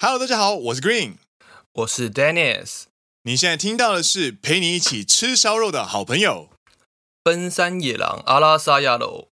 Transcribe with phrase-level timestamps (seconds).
[0.00, 1.14] Hello，大家好，我是 Green，
[1.72, 2.84] 我是 Dennis。
[3.24, 6.50] 你现在听到的是陪你一起吃烧肉的好朋友——
[7.24, 9.28] 奔山野狼阿拉萨亚罗。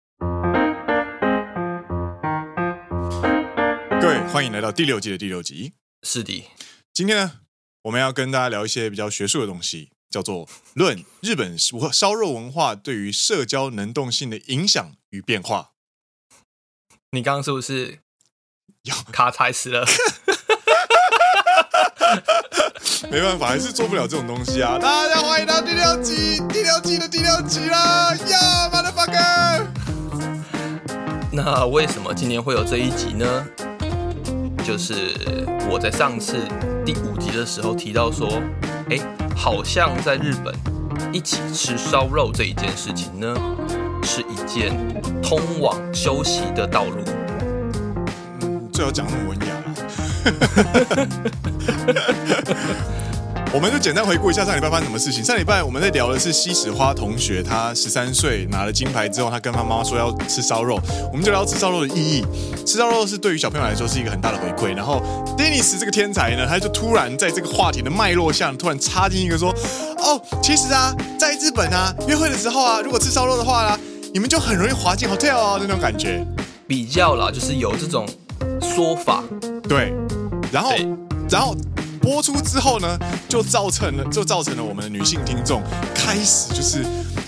[4.00, 5.74] 各位，欢迎来到第六季的第六集。
[6.02, 6.48] 是的，
[6.94, 7.40] 今天呢，
[7.82, 11.58] 我们要跟大家聊一些比较学术的东西，叫做《论日本
[11.92, 15.72] 烧肉文化对于社交能动性的影响与变化》。
[17.10, 17.98] 你刚刚是不是
[18.84, 19.84] 有卡踩死了？
[23.14, 24.76] 没办法，还是做不了这种东西啊！
[24.76, 28.12] 大家欢迎到第六集，第六集的第六集啦！
[28.28, 29.66] 呀，motherfucker！
[31.30, 33.24] 那为什么今年会有这一集呢？
[34.64, 36.38] 就是我在上次
[36.84, 38.42] 第五集的时候提到说，
[38.90, 38.98] 哎，
[39.36, 40.52] 好像在日本
[41.12, 43.32] 一起吃烧肉这一件事情呢，
[44.02, 44.76] 是一件
[45.22, 47.04] 通往休息的道路。
[48.40, 49.53] 嗯，最好讲那么文雅。
[53.52, 55.22] 我们就简单回顾一下上礼拜发生什么事情。
[55.22, 60.80] 上礼拜我们在聊的是西史花同学，他十三岁拿了金牌之后，他跟他妈妈说要吃烧肉。
[61.12, 62.26] 我们就聊吃烧肉的意义。
[62.66, 64.74] 吃烧肉是对于小朋友来说是一个很大的回馈。
[64.74, 65.00] 然后
[65.38, 69.54] Dennis 这个天才呢，他就突然在这个话题的脉络下，突然插进一个说
[70.02, 73.78] ：“哦，其实啊，在日本啊，约会的时候啊，如果吃烧肉的话啦，
[74.12, 76.26] 你们就很容易滑进 hotel 哦，那种感觉。”
[76.66, 78.08] 比较啦，就是有这种
[78.60, 79.22] 说法。
[79.68, 79.92] 对，
[80.54, 80.70] 然后，
[81.28, 81.54] 然后。
[82.04, 82.98] 播出之后呢，
[83.30, 85.62] 就造成了，就造成了我们的女性听众
[85.94, 86.84] 开始就是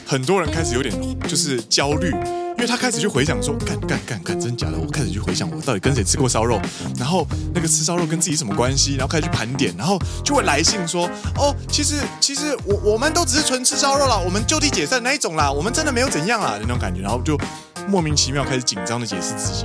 [0.06, 0.94] 很多人开始有点
[1.26, 6.60] 就是焦虑，因为他开始去回想说，干干干干真假的，我开始去回想我到底跟谁吃过烧肉，
[6.98, 17.34] 然后那个吃烧肉跟自己什么关系，然后开始去盘点，然后就会来信说，哦，其实其实我我们都只是纯吃烧肉啦，我们就地解散那一种啦，我们真的没有怎样啦那种感觉，然后就
[17.88, 19.64] 莫名其妙开始紧张的解释自己。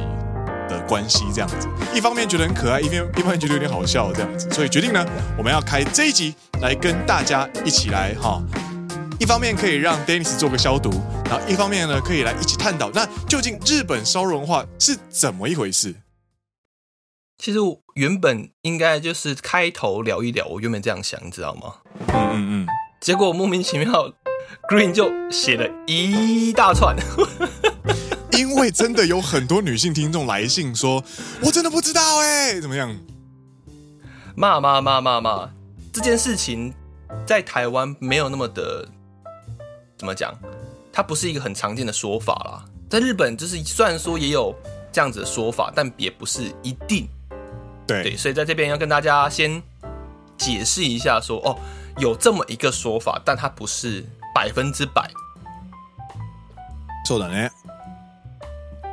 [0.91, 5.05] 的关系这样子，一方面觉得很可爱，一边一方面觉得有点好笑这样子，所以决定呢，
[5.37, 8.43] 我们要开这一集来跟大家一起来哈，
[9.17, 10.91] 一方面可以让 Dennis 做个消毒，
[11.25, 15.95] 然后一方面呢可以来一起探讨，那究竟日本烧肉文化是怎么一回事？
[17.37, 21.75] 其实我原本应该就是开头聊一聊，我原本这样想，你知道吗？
[22.09, 22.67] 嗯嗯嗯，
[22.99, 24.13] 结果莫名其妙
[24.69, 26.95] ，Green 就写了一大串。
[28.32, 31.02] 因为真的有很多女性听众来信说，
[31.42, 32.94] 我真的不知道哎，怎么样？
[34.34, 35.50] 骂骂骂骂骂！
[35.92, 36.74] 这件事情
[37.24, 38.86] 在台湾没有那么的
[39.96, 40.34] 怎么讲，
[40.92, 42.64] 它不是一个很常见的说法啦。
[42.90, 44.54] 在日本，就是虽然说也有
[44.92, 47.08] 这样子的说法，但也不是一定。
[47.86, 49.62] 对对，所以在这边要跟大家先
[50.36, 51.58] 解释一下说，说哦，
[51.98, 54.04] 有这么一个说法，但它不是
[54.34, 55.10] 百分之百。
[57.08, 57.50] そうだね。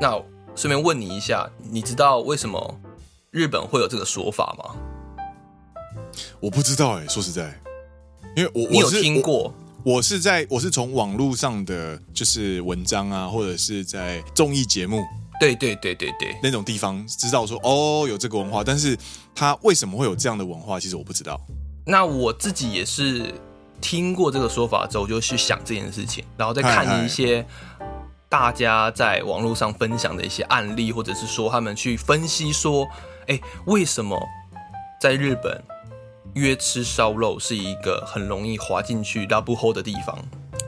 [0.00, 0.12] 那
[0.54, 2.80] 顺便问你一下，你知道为什么
[3.30, 4.76] 日本会有这个说法吗？
[6.40, 7.60] 我不知道哎、欸，说实在，
[8.36, 9.52] 因为我你有听过？
[9.84, 15.04] 我，我是在我是从网络上的就是文章啊，或者是在综艺节目，
[15.40, 18.96] 对对对对对，那种地方知道说哦有这个文化，但是
[19.34, 21.40] 他为什么会有这样的文化，其实我不知道。
[21.84, 23.34] 那我自己也是
[23.80, 27.44] 听过这个说法之后，就去想这件事情，然后再看一些。
[28.30, 32.86] 大家在网络上分享的一些案例，或者是说他们去分析说，
[33.26, 34.20] 哎，为什么
[35.00, 35.64] 在日本
[36.34, 40.22] 约吃烧肉是一个很容易滑进去拉布后的地方？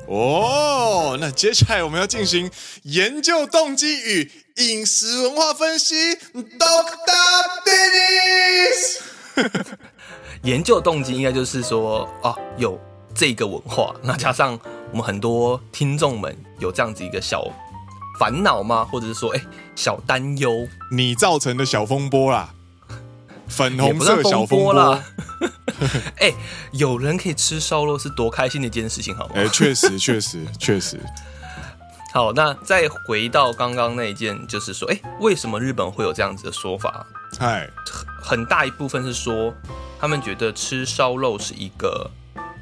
[0.08, 2.50] 哦，那接下来我们要进行
[2.84, 9.00] 研究动机与饮食文化分析，Doctor Dennis。
[10.44, 12.80] 研究动机应该就是说，啊，有
[13.14, 14.58] 这个文化，那加上。
[14.92, 17.44] 我们很多听众们有这样子一个小
[18.18, 18.84] 烦恼吗？
[18.84, 19.40] 或者是说，哎，
[19.76, 20.66] 小担忧？
[20.90, 22.52] 你造成的小风波啦，
[23.48, 25.02] 粉红色小风波啦。
[26.18, 26.34] 哎，
[26.72, 29.34] 有人可以吃烧肉，是多开心的一件事情，好吗？
[29.36, 31.00] 哎，确实，确实，确实。
[32.12, 37.06] 好，那再回到刚刚那一件，就是说，哎，为什么日本会有这样子的说法？
[37.38, 37.70] 嗨，
[38.20, 39.54] 很大一部分是说，
[40.00, 42.10] 他们觉得吃烧肉是一个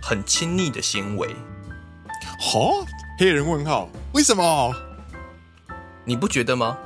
[0.03, 1.35] 很亲昵的行为。
[2.39, 2.87] 好、哦，
[3.19, 4.75] 黑人问号，为什么？
[6.05, 6.77] 你不觉得吗？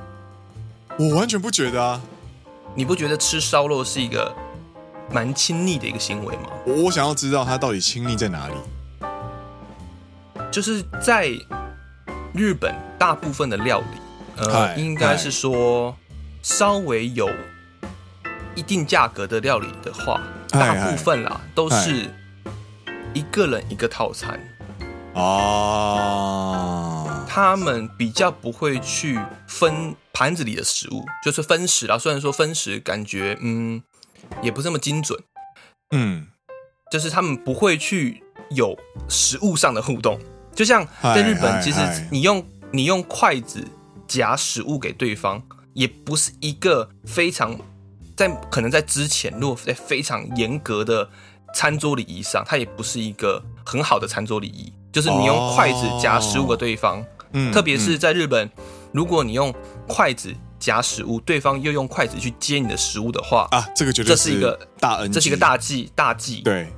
[0.99, 2.00] 我完全不觉得啊！
[2.75, 4.34] 你不觉得吃烧肉是一个
[5.11, 6.50] 蛮亲昵的一个行为吗？
[6.67, 8.55] 我想要知道它到底亲昵在哪里。
[10.50, 11.29] 就是在
[12.34, 13.87] 日本，大部分的料理，
[14.37, 15.96] 呃，应该是说
[16.43, 17.31] 稍微有
[18.55, 20.20] 一定价格的料理的话，
[20.50, 22.11] 大部分啦都是
[23.14, 24.38] 一个人一个套餐。
[25.14, 27.29] 哦，oh.
[27.29, 31.99] 他们比较不会去分盘子里的食物，就是分食啦。
[31.99, 33.82] 虽然说分食感觉，嗯，
[34.43, 35.19] 也不是那么精准。
[35.94, 36.26] 嗯，
[36.91, 38.79] 就是他们不会去有
[39.09, 40.19] 食物上的互动，
[40.55, 41.81] 就像在日本，其实
[42.11, 43.67] 你用你用筷子
[44.08, 45.43] 夹食物给对方，
[45.75, 47.58] 也不是一个非常
[48.17, 51.11] 在可能在之前，如果在非常严格的
[51.55, 54.73] 餐桌礼仪上，它也不是一个很好的餐桌礼仪。
[54.93, 57.03] 就是你用筷子夹食物给对方，
[57.33, 58.50] 嗯，特别是在日本，
[58.93, 59.53] 如果你用
[59.89, 66.43] 筷子夹食物，对方又用筷子去接你的食物的话，啊，这个绝对这是一个大 NG，这是一个大忌，大忌。
[66.43, 66.71] 对，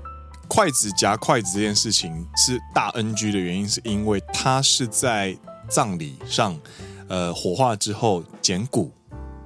[0.46, 5.36] 筷子夹筷子这件事情是大 NG 的原因，是因为它是在
[5.68, 6.56] 葬礼上，
[7.08, 8.92] 呃，火化之后捡骨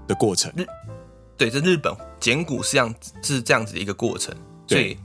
[0.06, 0.52] 的过程。
[0.54, 0.66] 日，
[1.36, 4.34] 对，在日本捡骨是这样，是这样子的一个过程，
[4.66, 4.98] 对。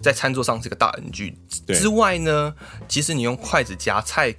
[0.00, 1.34] 在餐桌上是个大 NG
[1.68, 2.54] 之外呢，
[2.88, 4.34] 其实你用筷子夹菜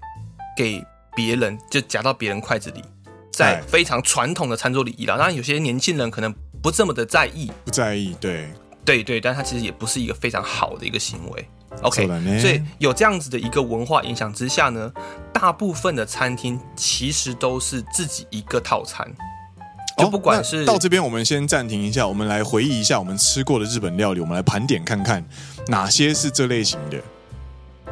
[0.58, 0.84] 给
[1.16, 2.84] 别人，就夹到别人筷子里，
[3.32, 5.18] 在非常传统的餐桌礼仪啦。
[5.18, 8.50] 当然，有些年轻人可能不这么的在意，不在意，对，
[8.84, 11.48] 对对，但他其实也不是一个非常好的一个行为。
[11.84, 12.06] OK，
[12.40, 14.92] 所以有这样子的一个文化影响之下呢，
[15.34, 19.10] 大部分的餐厅其实都是自己一个套餐。
[20.02, 25.24] 就不管是、哦、到这边，我们先暂停一下，我们来回忆一下我们吃过的日本料理，我们来盘点看看
[25.68, 26.98] 哪些是这类型的。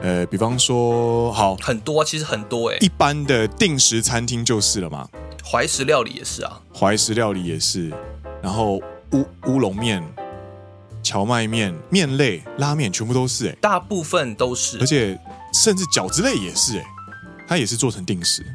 [0.01, 2.77] 呃，比方说，好，很多，其实很多哎。
[2.79, 5.09] 一般的定食餐厅就是了嘛。
[5.43, 7.91] 怀石料理也是啊，怀石料理也是。
[8.41, 8.81] 然后
[9.11, 10.01] 乌乌龙面、
[11.03, 15.19] 荞麦面、面类、拉面，全部都是哎，大部分都是，而且
[15.53, 16.85] 甚至饺子类也是哎，
[17.45, 18.45] 它也是做成定食。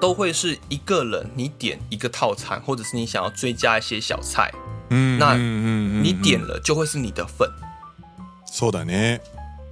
[0.00, 4.52] 都会是一个人，你点一个套餐，或者是你想要追加一些小菜，
[4.90, 7.48] 嗯，那你点了就会是你的份。
[8.52, 9.20] そうだね。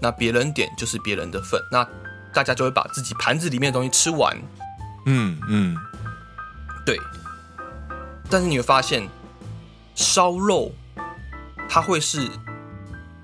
[0.01, 1.87] 那别人点就是别人的份，那
[2.33, 4.37] 大家就会把自己盘子里面的东西吃完。
[5.07, 5.77] 嗯嗯，
[6.87, 6.99] 对。
[8.31, 9.07] 但是你会发现，
[9.95, 10.73] 烧肉
[11.69, 12.27] 它会是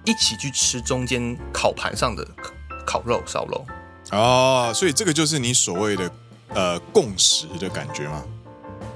[0.05, 2.27] 一起去吃中间烤盘上的
[2.87, 3.67] 烤肉烧肉。
[4.13, 6.11] 哦，所以这个就是你所谓的。
[6.55, 8.25] 呃，共识的感觉吗？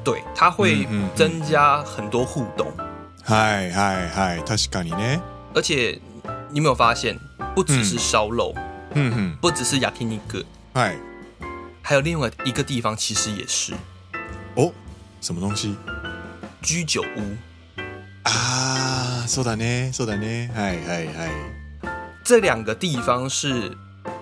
[0.02, 2.72] 对，它会增加很多互动。
[3.22, 5.20] 嗨嗨嗨，确かにね。
[5.54, 5.98] 而且
[6.50, 7.18] 你有没有发现，
[7.54, 8.54] 不只是烧肉，
[8.94, 10.44] 嗯哼，不只是焼肉，
[10.74, 10.96] 嗨，
[11.80, 13.72] 还有另外一个地方，其实也是。
[14.56, 14.72] 哦，
[15.20, 15.76] 什么东西？
[16.60, 17.36] 居酒屋
[18.24, 21.30] 啊，そうだね，そうだね，嗨嗨嗨。
[22.24, 23.76] 这两个地方是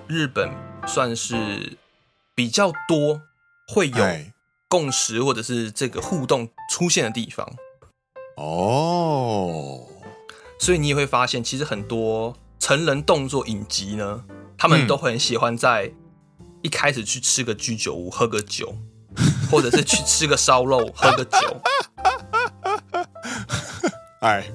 [0.07, 0.51] 日本
[0.87, 1.77] 算是
[2.38, 3.24] 比较多。
[3.70, 3.98] 会有
[4.70, 7.46] 共识或者是这个互动出现的地方
[8.38, 9.86] 哦，
[10.58, 14.24] 所以你也会发现，其实很多成人动作影集呢，
[14.58, 15.92] 他们都很喜欢在
[16.62, 18.74] 一开始去吃个居酒屋喝个酒，
[19.52, 21.62] 或者是去吃个烧肉喝个酒，
[24.22, 24.50] 哎，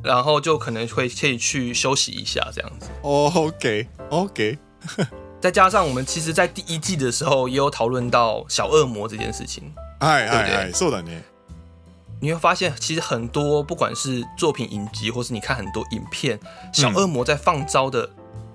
[0.00, 2.88] 然后就可能会可以去休息一下这样子。
[3.02, 4.58] 哦，OK OK。
[5.44, 11.10] 再加上我们其实，在第一季的时候也有讨论到小恶魔这件事情，哎哎哎，是的呢。
[12.18, 16.40] 你会发现，其实很多不管是作品影集，或是你看很多影片，
[16.72, 18.08] 小恶魔在放招的，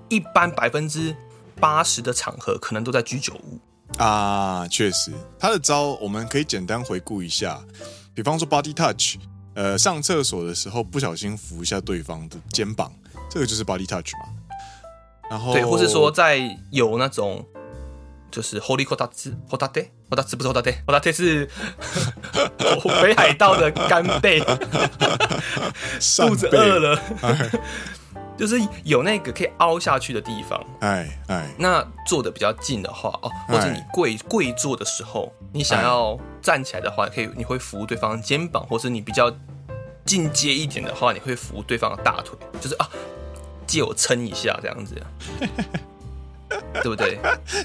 [0.08, 1.14] 一般百分之
[1.60, 3.60] 八十的场合，可能都在居酒屋
[3.96, 4.66] 啊。
[4.66, 7.62] 确实，他的招我们可以简单回顾一下，
[8.12, 9.14] 比方说 body touch，
[9.54, 12.92] 呃，上厕所的时候不小心扶一下对方的肩膀，
[13.30, 14.39] 这个就是 body touch 嘛。
[15.30, 16.40] 然后对，或是说在
[16.72, 17.46] 有那种
[18.30, 21.48] 就是 Holy Kotatsu，Hotate，Hotatsu 不是 Hotate，Hotate 是
[23.00, 24.40] 北海道的干贝，
[26.16, 27.00] 肚子饿了，
[28.36, 30.60] 就是有那个可以凹下去的地方。
[30.80, 39.32] 哎哎，那坐的比较近的话哦，或者你跪跪坐的时候，你想要站起来的话，可以你会扶对方肩膀，或是你比较
[40.04, 42.88] 进阶一点的话，你会扶对方的大腿，就是啊。
[43.70, 45.00] 借我撑一下，这样子，
[46.82, 47.18] 对不对？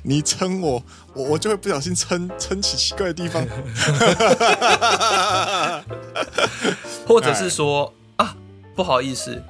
[0.04, 0.84] 你撑我，
[1.16, 3.44] 我我就会不小心撑撑起奇怪的地方，
[7.08, 8.36] 或者是说啊，
[8.76, 9.42] 不好意思，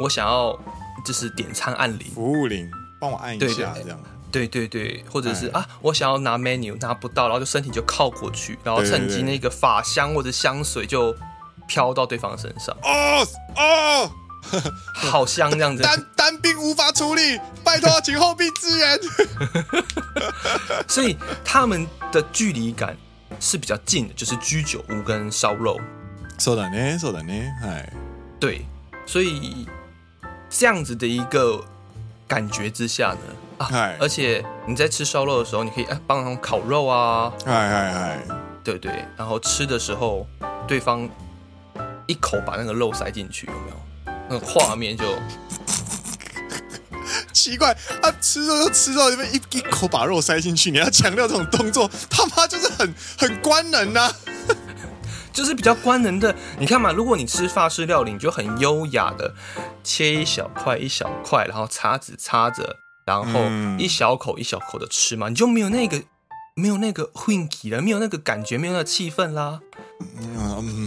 [0.00, 0.58] 我想要
[1.04, 2.68] 就是点餐按铃，服务铃，
[3.00, 3.98] 帮我按一下，这样。
[4.30, 11.14] 对对对，或者是啊，我想要拿 menu 拿不到，然后就身体就靠过去，然后趁机那个发香或者香水就
[11.66, 12.76] 飘到对方身上。
[12.82, 14.10] 哦哦。
[14.93, 18.99] 好香这样子，单单兵无法处理，拜托请后备支援。
[20.87, 22.95] 所以他们的距离感
[23.39, 25.79] 是比较近的，就是居酒屋跟烧肉。
[26.37, 27.91] そうだね，そうだね，哎，
[28.39, 28.65] 对，
[29.05, 29.67] 所以
[30.49, 31.63] 这样子的一个
[32.27, 38.19] 感觉之下呢，啊，而且你在吃烧肉的时候，你可以哎帮忙烤肉啊，哎哎哎，
[38.63, 40.27] 对对，然后吃的时候
[40.67, 41.09] 对方。
[42.05, 43.75] 一口把那个肉塞进去，有没有？
[44.28, 45.04] 那个画面就
[47.32, 54.12] 奇怪，他、啊、吃肉就吃肉，这边一一口把肉塞进去，你要强调这种动作，他妈就是很 很官能呐、啊，
[55.32, 56.34] 就是比较官能的。
[56.58, 59.34] 你看嘛，如果你吃法式料理，你就很优雅的
[59.82, 63.40] 切一小块一小块，然后叉子插着，然后
[63.78, 66.02] 一小口一小口的吃嘛，你就没有那个。
[66.57, 69.59] 没有那个雰围了，没有那个感觉，没有那个气氛啦。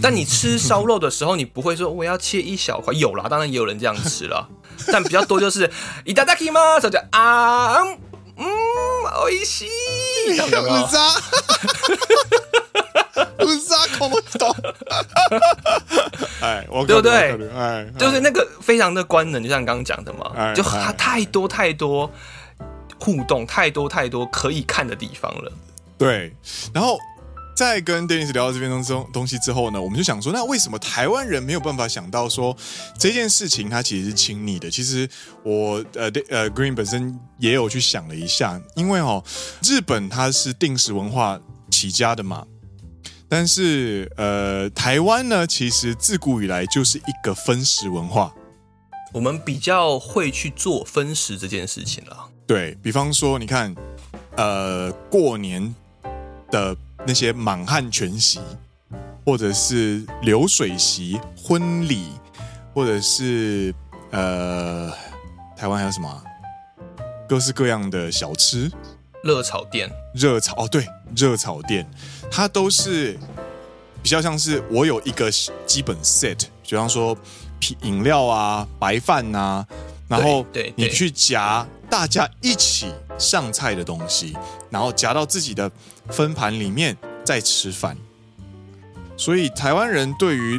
[0.01, 4.47] 但你吃烧肉的时候，你不会说我要切一小块，有啦，当然也有人这样吃了，
[4.91, 5.69] 但比较多就是
[6.05, 7.83] いただきます，就啊，
[8.37, 9.65] 嗯，おいし
[10.29, 10.85] い，有没有？
[10.85, 11.13] 哈
[16.41, 17.49] 哎，对不对？
[17.55, 22.09] 哎，就是那个非常的官能，就像刚刚讲的嘛，就它太多太多。
[23.02, 25.52] 互动太多太多可以看的地方了，
[25.98, 26.32] 对。
[26.72, 26.96] 然后
[27.56, 32.56] 在跟 Dennis 聊到这边东东东西之后呢，我们就想说，那为什么台湾人没有办法想到说
[32.96, 34.70] 这件事情它其实是亲密的？
[34.70, 35.08] 其实
[35.42, 39.24] 我呃呃 Green 本身也有去想了一下，因为哦，
[39.64, 41.40] 日本它是定时文化
[41.72, 42.46] 起家的嘛，
[43.28, 48.32] 但是呃台湾呢，其实自古以来就是一个分食文化，
[49.12, 52.28] 我们比较会去做分食这件事情了。
[52.44, 53.74] 对，比方说，你看，
[54.36, 55.74] 呃，过年
[56.50, 58.40] 的那些满汉全席，
[59.24, 62.08] 或者是流水席、婚礼，
[62.74, 63.72] 或者是
[64.10, 64.92] 呃，
[65.56, 66.22] 台湾还有什么啊？
[67.28, 68.70] 各式各样的小吃，
[69.22, 71.88] 热炒店，热炒哦，对，热炒店，
[72.30, 73.16] 它都是
[74.02, 75.30] 比较像是我有一个
[75.64, 77.16] 基本 set，比方说
[77.82, 79.66] 饮料啊、白饭啊，
[80.08, 80.44] 然后
[80.74, 81.66] 你去夹。
[81.92, 84.34] 大家一起上菜的东西，
[84.70, 85.70] 然后夹到自己的
[86.08, 87.94] 分盘里面再吃饭。
[89.14, 90.58] 所以台湾人对于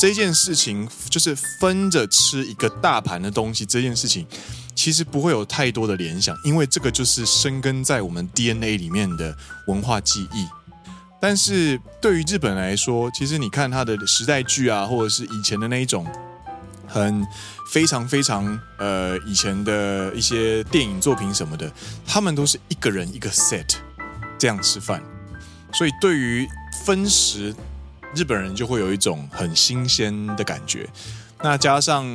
[0.00, 4.26] 这件事情，就是分着吃一个大盘的东西这件事情，
[4.74, 9.36] 其实不会有太多的联想，因为这个就是生根在我们 DNA 里面的
[9.66, 10.46] 文化记忆。
[11.20, 16.06] 但是对于日本来说，其实你看他的时代剧啊，或者是以前的那一种。
[16.86, 17.26] 很
[17.72, 21.70] 非常非常呃，以前的一些电影作品什么的，
[22.06, 23.76] 他们都是一个人一个 set
[24.38, 25.02] 这样吃饭，
[25.72, 26.46] 所以对于
[26.84, 27.54] 分食，
[28.14, 30.88] 日本人就会有一种很新鲜的感觉。
[31.42, 32.06] 那加上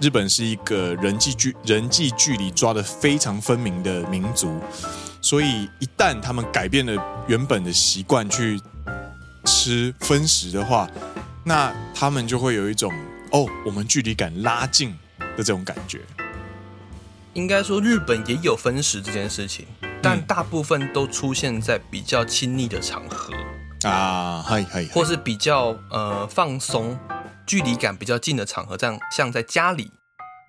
[0.00, 4.60] 日本是一个人际距人际距离抓得非常分明的民族，
[5.20, 8.60] 所以一旦他们改变了原本的习惯去
[9.44, 10.88] 吃分食的话，
[11.44, 12.92] 那他们就会有一种。
[13.32, 16.00] 哦，我们距离感拉近的这种感觉，
[17.34, 19.66] 应该说日本也有分食这件事情，
[20.02, 23.32] 但大部分都出现在比较亲密的场合。
[23.88, 26.98] 啊，嗨嗨，或是比较呃放松、
[27.46, 29.90] 距离感比较近的场合，这样像在家里，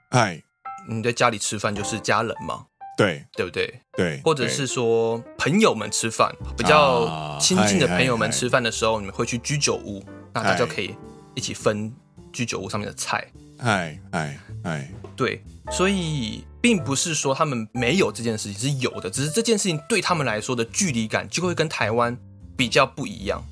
[0.10, 0.42] 嗨，
[0.90, 2.66] 你在家里吃饭就是家人嘛，
[2.98, 3.24] 对。
[3.34, 3.82] 对不对？
[3.96, 10.96] 对，或者是说朋友们吃饭，比较亲近的朋友们吃饭的时候，你们会去居酒屋，那大家可以
[11.36, 11.94] 一起分。
[12.32, 13.26] 居酒屋上面的菜，
[13.58, 22.18] 哎哎哎，对，所以并不是说他们没有这件事情，是有的，只是这件事情对他们来说的距离感就会跟台湾
[22.56, 23.44] 比较不一样，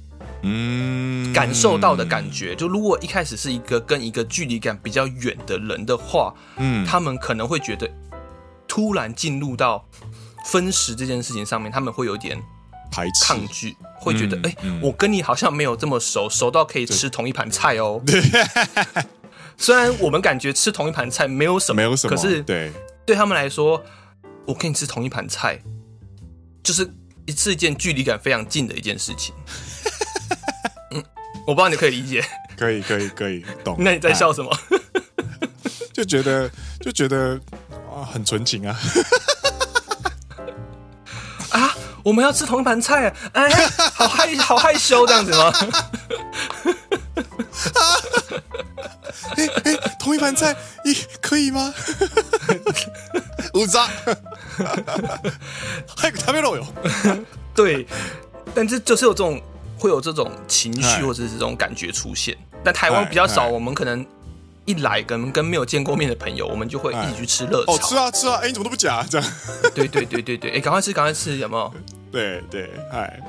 [0.44, 7.90] 嗯，感受到的感觉，就如果一开始是一个跟一个距离感比较远的人的话，嗯，他们可能会觉得
[8.68, 9.84] 突然进入到
[10.46, 12.42] 分食这件事情上面，他们会有点
[12.92, 13.76] 排斥抗拒。
[14.00, 18.02] 会觉得，哎、嗯嗯欸，我跟你好像没有这么熟，熟到可以吃同一盘菜哦。
[19.58, 22.72] 虽然我们感觉吃同一盘菜没有什么，没有什么，可是对
[23.06, 23.84] 对他们来说，
[24.46, 25.60] 我跟你吃同一盘菜，
[26.64, 26.90] 就是
[27.26, 29.36] 一次一件距离感非常近的一件事情。
[30.96, 31.04] 嗯，
[31.46, 32.24] 我不知道你可以理解，
[32.58, 33.76] 可以，可以，可以懂。
[33.84, 34.50] 那你在笑什么？
[35.92, 37.38] 就觉得，就觉得
[37.94, 38.80] 啊，很纯情啊。
[42.09, 43.49] 我们要吃同一盘菜，哎，
[43.95, 45.53] 好害好 害羞这样子吗？
[49.37, 50.55] 哎哎，同一盘菜，
[50.85, 51.73] 咦，可以吗？
[53.55, 53.87] 乌扎，
[55.97, 56.65] 还有食べろよ。
[57.55, 57.87] 对，
[58.55, 59.41] 但是就是有这种
[59.79, 64.05] 会有这种情绪或者是这种感觉出现，但台湾比较少，我们可能。
[64.70, 67.74] 一来跟跟没有见过面的朋友，我们就会一起去吃热炒。
[67.74, 68.36] 哦，吃啊吃啊！
[68.44, 69.32] 哎，你怎么都不讲、啊、这样？
[69.74, 71.74] 对对对对对，哎，赶快吃赶快吃，有没有？
[72.12, 73.20] 对 对，哎，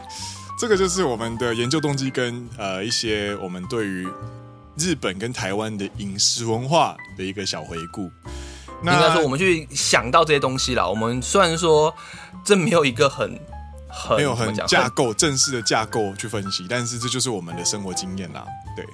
[0.61, 4.07] 这个就是我们的研究动机跟呃一些我们对于
[4.77, 8.11] 日本跟台湾的饮食文化的一个小回顾。
[8.83, 10.87] 那应该说，我们去想到这些东西啦。
[10.87, 11.95] 我们虽然说
[12.45, 13.39] 这没有一个很
[13.89, 18.45] 很没有很架构正式的架构去分析，但是这就是我们的生活经验啦。
[18.77, 18.85] 对。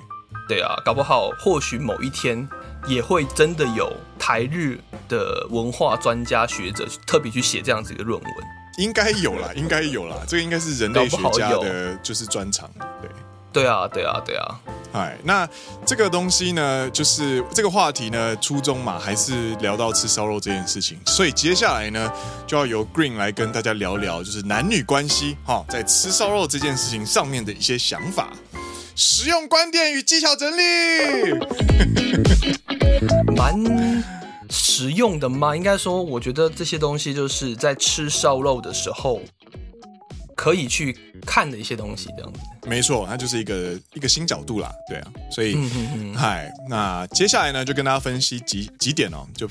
[0.48, 2.48] 对啊，搞不好或许某一天
[2.86, 8.30] 也会真的有台日的文化专家学者特别去写这样子一个论文。
[8.78, 13.10] 应该有啦，应该有啦，这个应该是人类学家的就是专长，对。
[13.52, 14.60] 对啊，对啊，对啊。
[14.92, 15.48] 哎，那
[15.86, 20.98] 这个东西呢，就是这个话题呢，初衷嘛，还是聊到吃烧肉这件事情。
[21.06, 22.12] 所以接下来呢，
[22.46, 28.28] 就要由 Green 来跟大家聊聊，就是男女关系哈，在吃烧肉这件事情上面的一些想法、
[28.96, 30.62] 实用观点与技巧整理。
[33.36, 33.54] 蛮
[34.48, 35.54] 实用的吗？
[35.54, 39.20] 应该说，我觉得这些东西就是在吃烧肉的时候。
[40.38, 40.94] 可以去
[41.26, 42.40] 看的一些东西，这样子。
[42.66, 45.08] 没错，它就是一个一个新角度啦，对啊。
[45.30, 45.56] 所以，
[46.14, 49.26] 嗨，那接下来呢，就跟大家分析几几点哦。
[49.34, 49.48] 就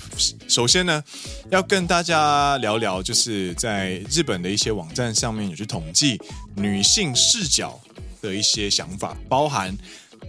[0.47, 1.03] 首先呢，
[1.49, 6.21] 要跟大家聊聊，就是在日本的一些网站上面有去统计
[6.55, 7.81] 女性视角
[8.25, 9.77] 的一些想法，包含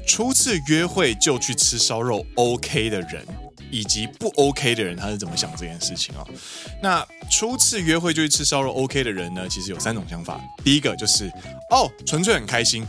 [0.06, 3.26] 初次约会就去吃烧肉 OK 的人。
[3.68, 6.34] 以及不 OK 的人，他是怎么想这件事情啊、哦？
[6.80, 9.44] 那初次约会就去吃烧肉 OK 的人呢？
[9.48, 10.40] 其实有三种想法。
[10.62, 11.28] 第一个就是
[11.72, 12.86] 哦，纯粹很开心，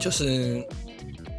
[0.00, 0.66] 就是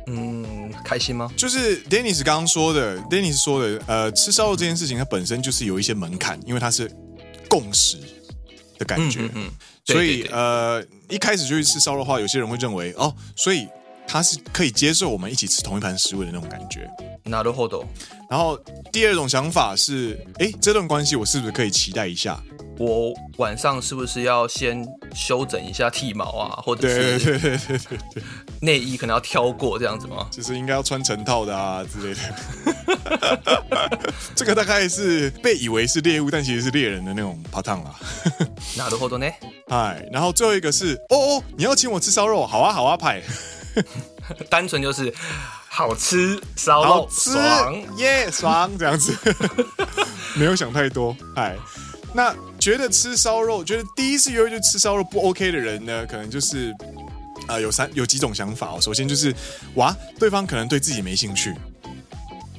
[0.08, 1.30] 嗯，开心吗？
[1.36, 6.90] 就是 Dennis 刚刚说的，Dennis 说的，呃，吃烧肉这件事情它本身就是有一些门槛，因为它是
[7.50, 7.98] 共识
[8.80, 9.52] 的感觉，嗯，嗯，嗯，
[9.86, 13.68] 所以呃，一开始就去吃烧肉的话，有些人会认为哦，所以。
[14.07, 16.89] 他是可以接受我们一起吃同一盘食物的那种感觉。
[17.25, 17.85] なるほど。
[18.31, 18.59] 然后
[18.93, 22.41] 第二种想法是，哎，这段关系我是不是可以期待一下？
[22.79, 26.61] 我晚上是不是要先修整一下剃毛啊？
[26.63, 28.23] 或者是对对对对对对，
[28.61, 30.29] 内衣可能要挑过这样子吗？
[30.31, 32.21] 就是应该要穿成套的啊之类的。
[34.35, 37.95] 这个大概是被以为是猎物，但其实是猎人的那种パターン啦。
[38.77, 39.27] なるほど呢。
[39.69, 42.47] 哎，然后最后一个是，哦哦，你要请我吃烧肉？
[42.47, 43.23] 好啊好啊，派。
[44.50, 45.14] 单纯就是
[45.70, 49.16] 好吃烧肉，爽耶，yeah, 爽这样子，
[50.36, 51.16] 没有想太多。
[51.36, 51.58] 哎，
[52.14, 56.72] 那觉得吃烧肉，觉得第一次约会就吃烧肉不 OK 的人呢，可能就是
[57.48, 58.80] 啊、呃，有三有几种想法哦。
[58.82, 59.34] 首先就是
[59.76, 61.56] 哇，对方可能对自己没兴趣，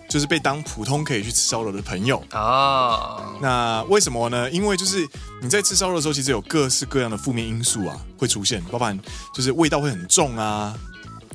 [0.09, 3.35] 就是被当普通可以去吃烧肉的朋友啊。
[3.41, 4.51] 那为什么呢？
[4.51, 5.07] 因为就是
[5.43, 8.99] 你在吃烧肉的时候，其实有各式各样的负面因素啊会出现，包含
[9.35, 10.75] 就是味道会很重啊。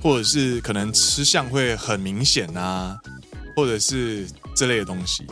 [0.01, 2.97] 或者是可能吃相会很明显啊，
[3.55, 5.25] 或者是这类的东西，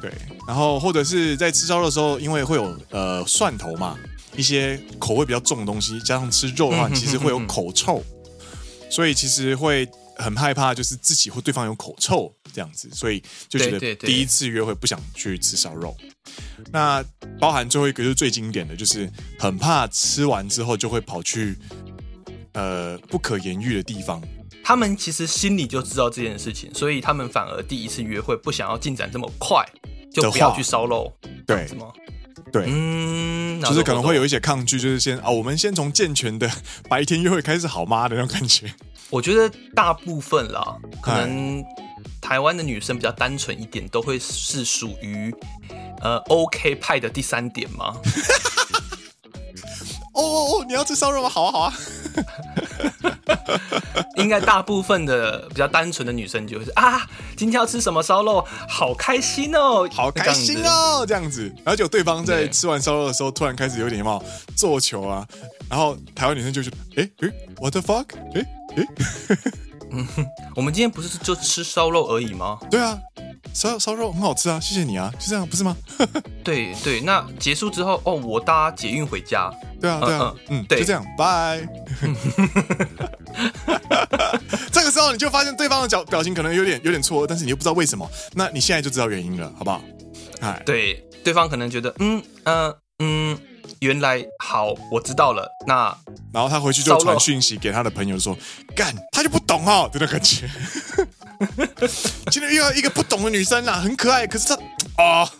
[0.00, 0.12] 对。
[0.46, 3.98] 然后或者是在吃烧肉的时候，因为会有呃蒜头嘛，
[4.36, 8.04] 一些口味比较重的东西，加上吃肉的话，其实会有口臭，
[8.90, 15.96] 所以其实会很害怕，就是自己或对方有口臭这样子，所以就觉得第一次约会不想去吃烧肉。
[16.70, 17.04] 那
[17.40, 21.58] 包含最后一个就是最经典的就是很怕吃完之后就会跑去。
[22.56, 24.18] 呃，不可言喻的地方，
[24.64, 29.62] 他们其实心里就知道这件事情，所以他们反而第一次约会不想要进展这么快，
[30.10, 31.12] 就不要去烧肉，
[31.46, 31.92] 对，什么？
[32.50, 36.50] 对，嗯，就是可能会有一些抗拒，就是先啊，我们先从健全的
[36.88, 38.72] 白天约会开始好吗的那种感觉。
[39.10, 41.62] 我觉得大部分啦，可能
[42.22, 45.34] 台湾的女生比较单纯一点，都会是属于
[46.00, 47.94] 呃 OK 派的第三点吗？
[50.16, 50.64] 哦哦哦！
[50.66, 51.28] 你要吃烧肉吗？
[51.28, 51.72] 好啊好啊！
[54.16, 61.46] 应该大部分的比较单纯的女生就是啊，今天要吃什么烧肉，好开心哦，好开心哦，这样子。
[61.64, 64.22] 然后就对方在吃完烧肉的时候，突然开始有点什么
[64.56, 65.26] 做球啊，
[65.68, 67.28] 然后台湾女生就说：“哎哎
[67.60, 68.06] ，what the fuck？
[68.34, 68.44] 哎
[68.76, 68.86] 哎，
[69.90, 70.06] 嗯，
[70.56, 72.98] 我们今天不是就吃烧肉而已吗？”对啊。
[73.54, 75.74] 烧烧肉很好吃啊，谢谢你啊，就这样不是吗？
[76.44, 79.50] 对对，那结束之后哦，我搭捷运回家。
[79.80, 81.66] 对啊对啊，嗯，对，就这样，拜。
[84.70, 89.80] 这个时候你就发现对方的表表情可能有点有点错，但是你又不知道为什么，那你现在就知道原因了，好不好？
[90.40, 90.94] 哎，对，
[91.24, 93.38] 对方可能觉得嗯嗯嗯，
[93.80, 95.46] 原来好，我知道了。
[95.66, 95.96] 那
[96.32, 98.36] 然后他回去就传讯息给他的朋友说，
[98.74, 100.48] 干，他就不懂哦，真的感觉。
[102.30, 105.30] 今天遇到一个不懂的女生啦，很可爱，可是她啊，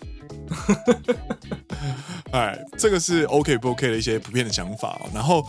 [2.32, 5.08] 哎，这个是 OK 不 OK 的一些普遍的想法哦。
[5.14, 5.42] 然后，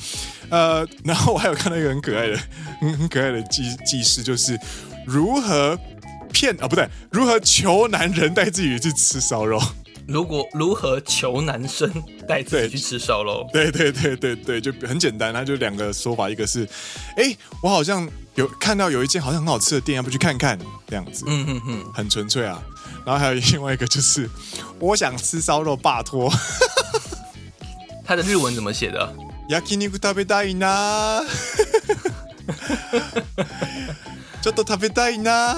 [0.49, 2.39] 呃，然后我还有看到一个很可爱的、
[2.79, 4.57] 很很可爱的记记事，就是
[5.05, 5.77] 如何
[6.31, 9.61] 骗啊，不对，如何求男人带自己去吃烧肉。
[10.06, 11.90] 如果如何求男生
[12.26, 13.48] 带自己去吃烧肉？
[13.52, 16.68] 对对对对对，就很简单，他就两个说法，一个是，
[17.16, 22.62] 哎，我好像有看到有一间好像很好吃的店，要不去看看这样子，嗯嗯嗯，很纯粹啊。
[23.04, 24.28] 然后还有另外一个就是，
[24.78, 26.32] 我想吃烧肉，拜托。
[28.04, 29.14] 他的日文怎么写的？
[29.48, 31.22] 焼肉食べたいな。
[34.42, 35.56] ちょっと食べたいな。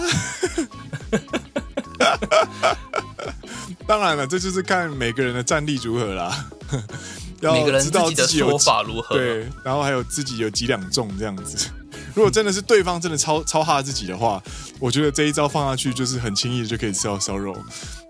[3.89, 6.45] 当然了，这就是看每个人的战力如何啦。
[7.41, 9.15] 要知道自己的说法如何？
[9.15, 11.71] 对，然后还有自己有几两重这样子。
[12.13, 14.39] 如果真的是对方真的超超哈自己的话，
[14.79, 17.57] 我觉得这一招放下去就是很轻易的就可以吃到烧肉。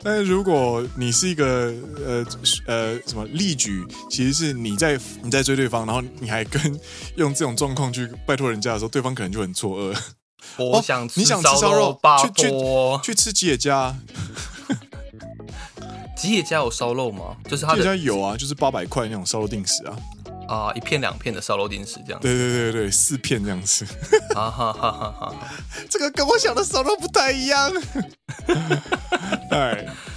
[0.03, 1.73] 但是如果你是一个
[2.05, 2.25] 呃
[2.67, 6.61] 呃什么力举，其实是你在你在追对方，然后你还跟
[7.15, 9.97] 用这种状况去拜托人家的时候，对方可能就很错愕。
[10.57, 12.51] 我想吃你想吃烧肉，去去
[13.01, 13.95] 去吃吉野家。
[16.19, 17.35] 吉野家有烧肉吗？
[17.47, 19.97] 就是他的吉野家有啊，就是八百块那种烧肉定食啊。
[20.49, 22.19] 啊，一片两片的烧肉定食这样。
[22.19, 23.85] 对对对对，四片这样子。
[24.33, 25.35] 哈哈哈哈哈！
[25.89, 27.71] 这个跟我想的烧肉不太一样。
[29.49, 29.87] 对。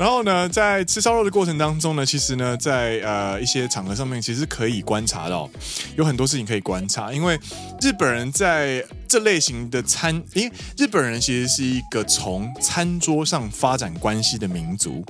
[0.00, 5.46] 然后呢，在吃烧肉的过程当中呢，其实呢，在呃一些场合上面，其实可以观察到
[5.94, 7.12] 有很多事情可以观察。
[7.12, 7.38] 因为
[7.82, 15.04] 日本人在这类型的餐，因为日本人其实是一个从餐桌上发展关系的民族，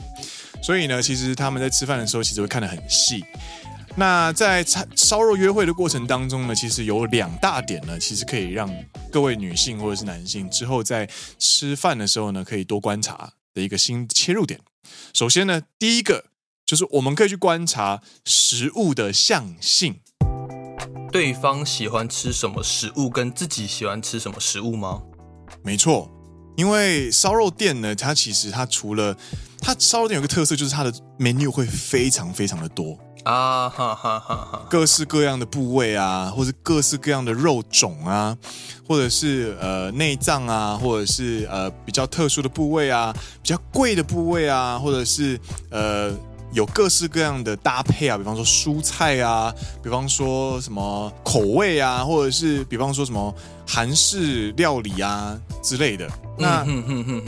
[0.60, 3.24] 所以呢，其实他们在吃饭的时候，其实会看得很细。
[3.94, 8.68] 那在餐烧肉约会的过程当中呢，其实有两大点呢，其实可以让
[9.12, 14.58] 各位女性或者是男性之后在吃饭的时候呢，可以多观察的一个新切入点。
[15.12, 16.26] 首先呢，第一个
[16.64, 20.00] 就是我们可以去观察食物的相性，
[21.10, 25.02] 对方喜欢吃什么食物，跟自己喜欢吃什么食物吗？
[25.62, 26.10] 没错，
[26.56, 29.16] 因为烧肉店呢，它其实它除了
[29.60, 32.96] 它烧肉店有个特色，就是它的 menu 会非常非常的多。
[33.24, 34.66] 啊哈哈哈哈！
[34.70, 38.36] 各式各样的部位啊，或者各式各样的肉种啊，
[38.88, 45.38] 或者是呃内脏啊，或者是呃比较特殊的部位啊，比较贵的部位啊，或者是
[45.70, 46.10] 呃
[46.52, 53.34] 有各式各样的搭配啊，比方说蔬菜啊，比方说什么口味啊，或者是比方说什么
[53.66, 56.08] 韩式料理啊之类的。
[56.38, 56.64] 那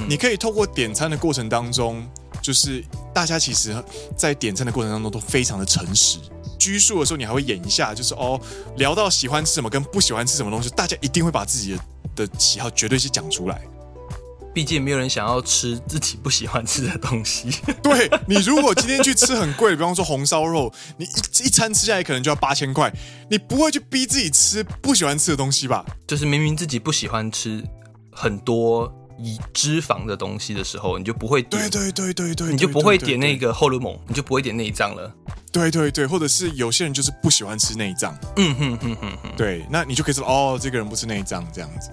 [0.09, 2.03] 你可以透过点餐的过程当中。
[2.43, 3.75] 就是大家其实，
[4.17, 6.19] 在点餐的过程当中都非常的诚实。
[6.59, 8.41] 拘束的时候，你还会演一下，就是哦，
[8.77, 11.73] 聊到喜欢吃什么跟不喜欢吃什么东西，大家一定会把自己
[12.17, 13.63] 的的喜好绝对是讲出来。
[14.55, 17.51] 毕竟没有人想要吃自己不喜欢吃的东西。
[17.83, 22.93] 对，你如果今天去吃很贵的，比方说红烧肉，你一一餐吃下来可能就要八千块，
[23.31, 25.85] 你不会去逼自己吃不喜欢吃的东西吧？
[26.07, 27.65] 就是明明自己不喜欢吃
[28.13, 28.93] 很多。
[29.23, 35.11] 以脂肪的东西的时候，你就不会点，对对对对对，你就不会点那个后肋，你就不会点内脏了。
[35.53, 41.91] 对对对，或者是有些人就是不喜欢吃内脏，嗯哼哼哼哼，对，那你就可以说哦，这个人不吃内脏这样子。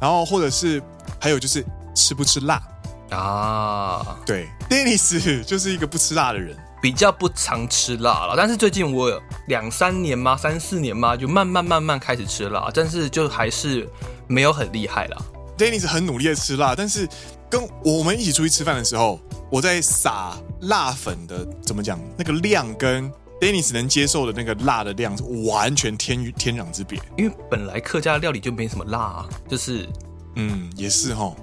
[0.00, 0.80] 然后或者是
[1.18, 1.64] 还有就是
[1.94, 2.62] 吃不吃辣
[3.10, 4.16] 啊？
[4.24, 8.34] 对，Dennis 就是一个不吃辣的人，比较不常吃辣了。
[8.36, 13.88] 但是最近我有两三年嘛，三四年嘛，就慢慢慢慢开始吃辣，但是就还是
[14.26, 15.24] 没有很厉害了。
[15.57, 17.07] Dennis 很努力的吃辣，但是
[17.49, 19.19] 跟我们一起出去吃饭的时候，
[19.51, 26.99] 我在撒辣粉的怎么讲，那个量跟 Dennis 能接受的那个辣的量是完全天与天壤之别。
[27.17, 29.87] 因为本来客家料理就没什么辣啊，就是
[30.35, 31.35] 嗯，也是齁。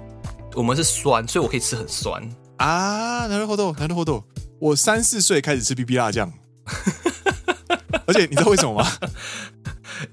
[0.53, 2.21] 我们是酸，所以我可以吃很酸
[2.57, 3.27] 啊。
[3.29, 4.23] なるほど，なるほど。
[4.59, 6.33] 我三四岁开始吃 BB 辣酱，
[8.05, 8.91] 而且你知道为什么吗？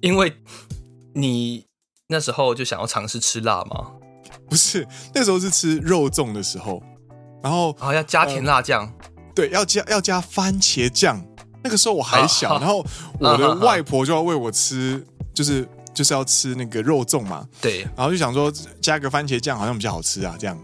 [0.00, 0.32] 因为
[1.14, 1.66] 你。
[2.13, 3.87] 那时候就想要尝试吃辣吗？
[4.47, 6.79] 不是，那时候是吃肉粽的时候，
[7.41, 11.19] 然后啊要加甜辣酱，呃，对，要加要加番茄酱。
[11.63, 12.85] 那个时候我还小，啊、然后
[13.19, 17.47] 我的外婆就要喂我吃，啊、就是就是要吃那个肉粽嘛。
[17.59, 20.55] 对，然后就想说加个番茄酱好像比较好吃啊，这样。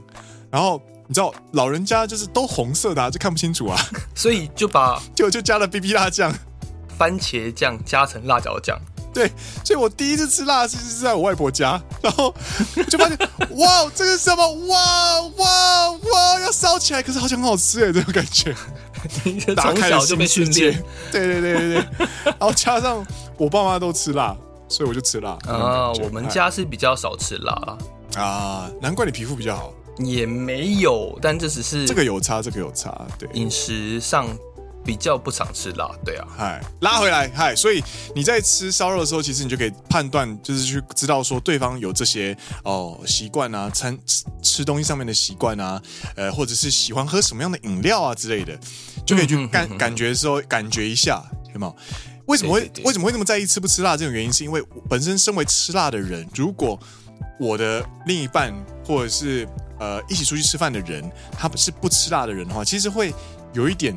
[0.51, 3.77] 然后你知道老人家就是都红色的，啊，就看不清楚啊，
[4.13, 6.31] 所以就把 就就加了 BB 辣酱，
[6.97, 8.79] 番茄酱加成辣椒酱。
[9.13, 9.31] 对，
[9.63, 12.33] 所以我第一次吃辣是是在我外婆家，然后
[12.89, 13.17] 就发现，
[13.57, 14.47] 哇，这个是什么？
[14.67, 18.55] 哇哇哇，要烧起来，可是好像很好吃哎，这种感觉。
[19.55, 20.71] 打开了新世界。
[21.11, 23.05] 对对对对对，然后加上
[23.37, 24.35] 我爸妈都吃辣，
[24.67, 25.31] 所以我就吃辣。
[25.47, 27.77] 啊，我们家是比较少吃辣
[28.15, 29.73] 啊，难怪你皮肤比较好。
[29.97, 34.27] 也没有，但这只是这个有差，这个有差，对，饮食上。
[34.89, 37.79] 比较不常吃辣，对啊，嗨，拉回来，嗨，所以
[38.15, 45.79] 你在吃烧肉的时候，其实你就可以判断，就是去知道说对方有这些哦习惯啊，餐吃吃东西上面的习惯啊，
[46.15, 48.59] 呃，或者是喜欢喝什么样的饮料啊之类的，
[49.05, 51.23] 就可以去感感觉的时候感觉一下，
[51.53, 51.75] 有没有？
[52.25, 53.95] 为什么会为什么会那么在意吃不吃辣？
[53.95, 56.79] 这种原因是因为本身身为吃辣的人，如果
[57.39, 58.51] 我的另一半
[58.83, 59.47] 或者是
[59.79, 63.13] 呃一起出去吃饭的人，他是不吃辣的人的话，其实会
[63.53, 63.95] 有一点。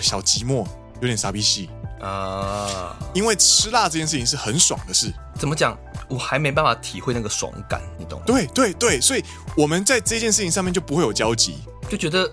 [0.00, 0.66] 小寂寞，
[1.00, 1.68] 有点傻逼戏
[2.00, 2.96] 啊！
[3.12, 5.76] 因为吃辣这件事情是很爽的事，怎么讲？
[6.08, 8.24] 我还没办法体会那个爽感，你懂吗？
[8.26, 9.24] 对对对，所以
[9.56, 12.28] 我们在这件事情上面就不会有交集，就觉得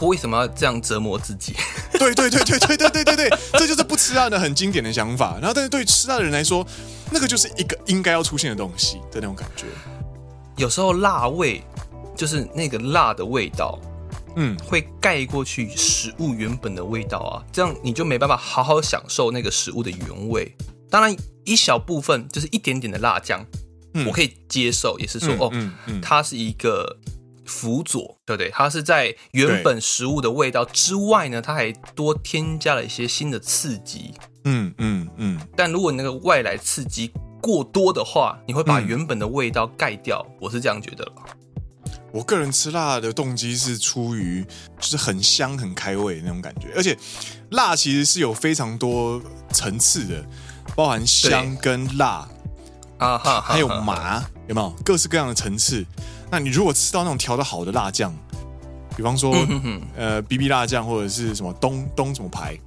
[0.00, 1.54] 我为什么要这样折磨自己？
[1.98, 5.38] 对对对对对对对对对，这就是不吃辣的很经典的想法。
[5.40, 6.64] 然后，但是对于吃辣的人来说，
[7.10, 9.66] 那个就是一个应该要出现的东西的那种感觉。
[10.56, 11.64] 有时候辣味
[12.14, 13.78] 就是那个辣的味道。
[14.36, 20.54] 嗯，会盖过去食物原本的味道啊，这样你就没办法好好享受那个食物的原味。
[20.88, 21.14] 当然，
[21.44, 23.46] 一小部分就是一点点的辣酱，
[23.94, 26.96] 嗯、我可以接受，也是说、嗯、哦，它是一个
[27.44, 28.50] 辅佐，对不对？
[28.50, 34.12] 它是在原本食物的味道之外呢，它还多添加了一些新的刺激。
[34.44, 35.38] 嗯嗯嗯。
[35.38, 40.24] 嗯，但如果你那个外来刺激过多的话，你会把原本的味道盖掉。
[40.28, 41.12] 嗯、我是这样觉得。
[42.12, 44.44] 我个人吃辣的动机是出于
[44.78, 46.96] 就是很香很开胃的那种感觉，而且
[47.50, 49.20] 辣其实是有非常多
[49.52, 50.24] 层次的，
[50.74, 52.28] 包含香跟辣
[52.98, 55.84] 啊哈，还有麻，有没有各式各样的层次？
[56.30, 58.14] 那你如果吃到那种调的好的辣酱，
[58.96, 59.34] 比方说
[59.96, 62.58] 呃 BB 辣酱或者是什么东东什么牌，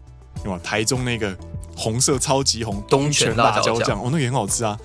[0.43, 1.37] 有吗台中那个
[1.75, 4.77] 红色超级红东泉辣椒酱，哦，那个也很好吃啊。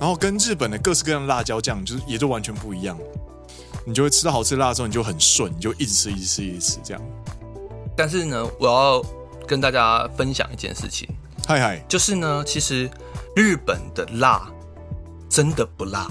[0.00, 2.96] 然后跟日本的各式各样的辣椒酱，就是也都完全不一样。
[3.88, 7.02] 你就会吃到好吃辣的时候，你就很顺，你就一直吃，一直吃，一直吃这样。
[7.96, 9.02] 但是呢，我要
[9.46, 11.08] 跟大家分享一件事情，
[11.46, 12.90] 嗨嗨，就是呢，其实
[13.34, 14.46] 日本的辣
[15.30, 16.06] 真的不辣。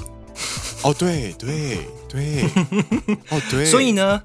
[0.81, 1.77] 哦，对对
[2.09, 2.45] 对，
[3.29, 3.63] 哦对。
[3.67, 4.23] 所以呢，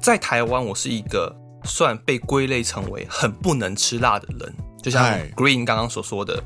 [0.00, 5.04] 在台湾，我是一个算被归类成为很不能吃辣的人，就像
[5.36, 6.42] Green 刚刚所说的，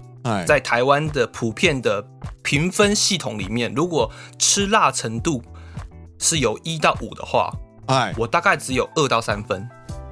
[0.49, 2.05] 在台湾的普遍的
[2.43, 5.41] 评分系统里面，如果吃辣程度。
[6.21, 7.51] 是由一到五的话，
[7.87, 9.69] 哎，我大概只有二到三分。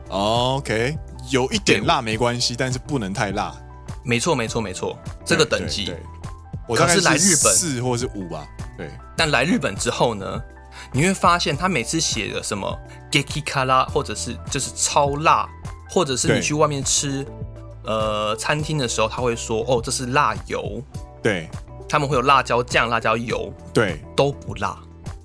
[0.08, 0.96] OK，
[1.30, 3.54] 有一点辣没关系，但是不能太辣。
[4.02, 5.94] 没错，没错，没错，这个等级。
[6.66, 8.46] 我大概是来日本四或是五吧。
[8.76, 8.90] 对。
[9.16, 10.42] 但来日本之后呢，
[10.92, 12.74] 你会发现他每次写的什么
[13.10, 15.46] Geki 卡拉，或者是就是超辣，
[15.90, 17.26] 或者是你去外面吃
[17.84, 20.82] 呃餐厅的时候，他会说哦，这是辣油。
[21.22, 21.48] 对。
[21.86, 23.52] 他们会有辣椒酱、辣椒油。
[23.74, 24.02] 对。
[24.16, 24.78] 都不辣。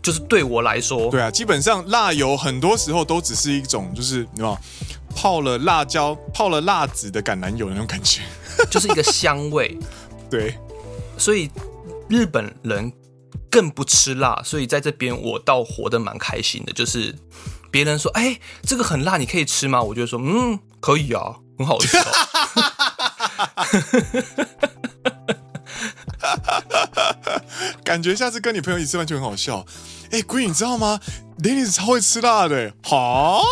[0.04, 4.60] 就是对我来说，对啊，基本上辣油很多时候都只是一种，就是你知道
[5.16, 8.22] 泡了辣椒、泡了辣子的橄榄油的那种感觉，
[8.70, 9.80] 就是一个香味。
[10.30, 10.58] 对，
[11.18, 11.50] 所以
[12.10, 12.92] 日本人
[13.50, 16.74] 更不吃辣，所以在这边我倒活得蛮开心的。
[16.74, 17.16] 就是
[17.72, 21.98] 别人说：“哎，这个很辣，你可以吃吗？”我就说：“嗯，可以啊，很好吃。”
[27.84, 29.66] 感觉下次跟你朋友一起吃饭就很好笑。
[30.12, 31.00] 哎，Green，你知道吗
[31.42, 32.72] ？Dennis 超会吃辣的。
[32.84, 33.44] 好，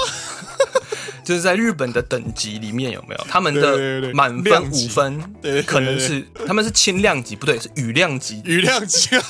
[1.25, 3.25] 就是在日本的等级里面有没有？
[3.27, 9.09] 他们的满分五分，对，可能是他们是轻量级，不对，是羽量级，羽量级。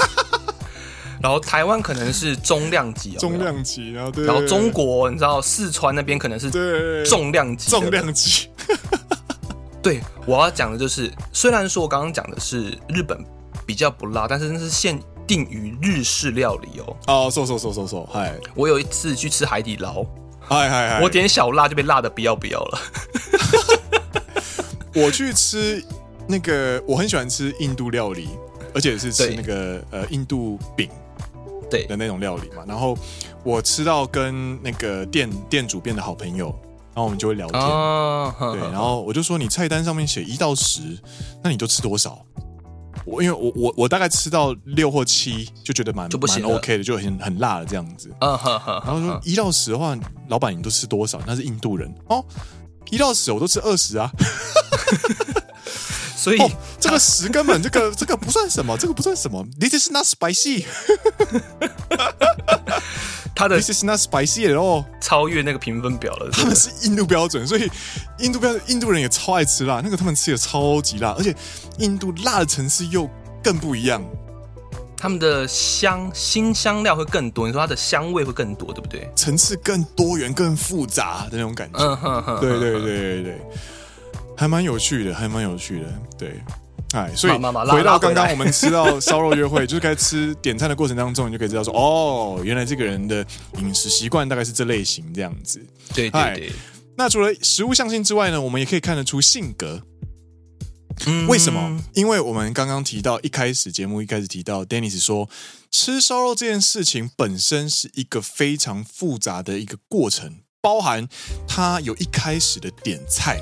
[1.21, 6.49] 然后台湾可能是中量级，中量级，然后对，然后中国你知道四川那边可能是
[7.05, 8.49] 重量级，重量级。
[9.81, 13.17] 对，我要讲的就是，虽然说我刚刚讲的是日本
[13.65, 16.95] 比较不辣，但是那是限定于日式料理哦。
[17.07, 18.37] 哦，说说说说说，嗨！
[18.53, 20.03] 我有一次去吃海底捞，
[20.39, 21.01] 嗨嗨嗨！
[21.01, 22.79] 我点小辣就被辣的不要不要了。
[24.93, 25.83] 我去吃
[26.27, 28.29] 那个，我很喜欢吃印度料理，
[28.75, 30.87] 而且是吃那个呃印度饼
[31.71, 32.63] 对的那种料理嘛。
[32.67, 32.95] 然后
[33.43, 36.53] 我吃到跟那个店店主变得好朋友。
[36.93, 40.81] 然后我们就会聊天，哦、对，然后我就说，你菜单上面写一到十，
[41.43, 42.25] 那你都吃多少？
[43.05, 48.13] 我因为我我我大概吃到六或七就觉得蛮蛮 OK 的，就很很辣的这样子。
[48.19, 48.37] 然
[48.85, 51.19] 后说一到十的话，老板你都吃多少？
[51.25, 52.23] 那是印度人哦，
[52.91, 54.11] 一到十我都吃二十啊。
[56.15, 59.43] 所以、哦、这个十根本这个这个不算什么，这个不算什么。
[59.59, 60.65] This is not spicy。
[63.35, 66.29] 他的 This is not spicy 哦，超越那个评分表了。
[66.31, 67.69] 他们是印度标准，所以
[68.19, 71.35] 印度标印度人也超爱吃辣，那个他们吃的超级辣，而且
[71.79, 73.09] 印度辣的层次又
[73.43, 74.03] 更不一样。
[74.97, 79.09] 他们的香新香料会更多，你说它的香味会更多，对不对？
[79.15, 81.79] 层次更多元、更复杂的那种感觉。
[81.79, 83.41] 嗯哼哼，对对对对对，
[84.37, 85.87] 还蛮有趣的，还蛮有趣的，
[86.19, 86.39] 对。
[86.93, 93.25] 哎，所以回到刚刚我们吃到烧肉约会， 就是该吃点餐的过程当中，你就可以知道说，哦，原来这个人的
[93.59, 95.65] 饮食习惯大概是这类型这样子。
[95.93, 96.51] 对对对。
[96.97, 99.81] 那除了食物相性之外呢，我们也可以看得出性格。
[101.05, 101.79] 嗯，为什么？
[101.93, 105.29] 因为我们刚刚提到一开始节目一开始提到，Dennis 说
[105.71, 111.07] 吃烧肉这件事情本身是一个非常复杂的一个过程，包含
[111.47, 113.41] 他有一开始的点菜，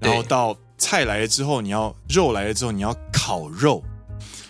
[0.00, 0.56] 然后到。
[0.76, 3.82] 菜来了之后，你要肉来了之后，你要烤肉，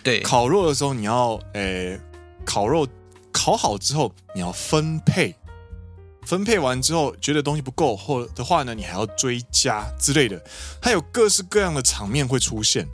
[0.03, 1.99] 对，烤肉的时候你要，诶，
[2.45, 2.87] 烤肉
[3.31, 5.35] 烤好之后你要分配，
[6.23, 10.43] 分配完之后觉得东西不够或的话呢，你还要追加之类的，
[10.81, 12.87] 它有各式各样的场面会出现。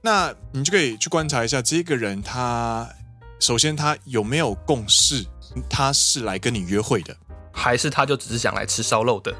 [0.00, 2.88] 那你就可以去观察一下这个人，他
[3.38, 5.24] 首先他有没有共识，
[5.70, 7.16] 他是来跟你约会的，
[7.52, 9.32] 还是他就只是想来吃烧肉的？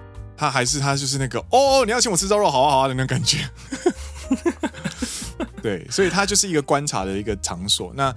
[0.43, 3.49] 他还是他就是那个哦，你要请我吃烧肉，好啊好啊的那种感觉。
[5.63, 7.93] 对，所以他就是一个观察的一个场所。
[7.95, 8.13] 那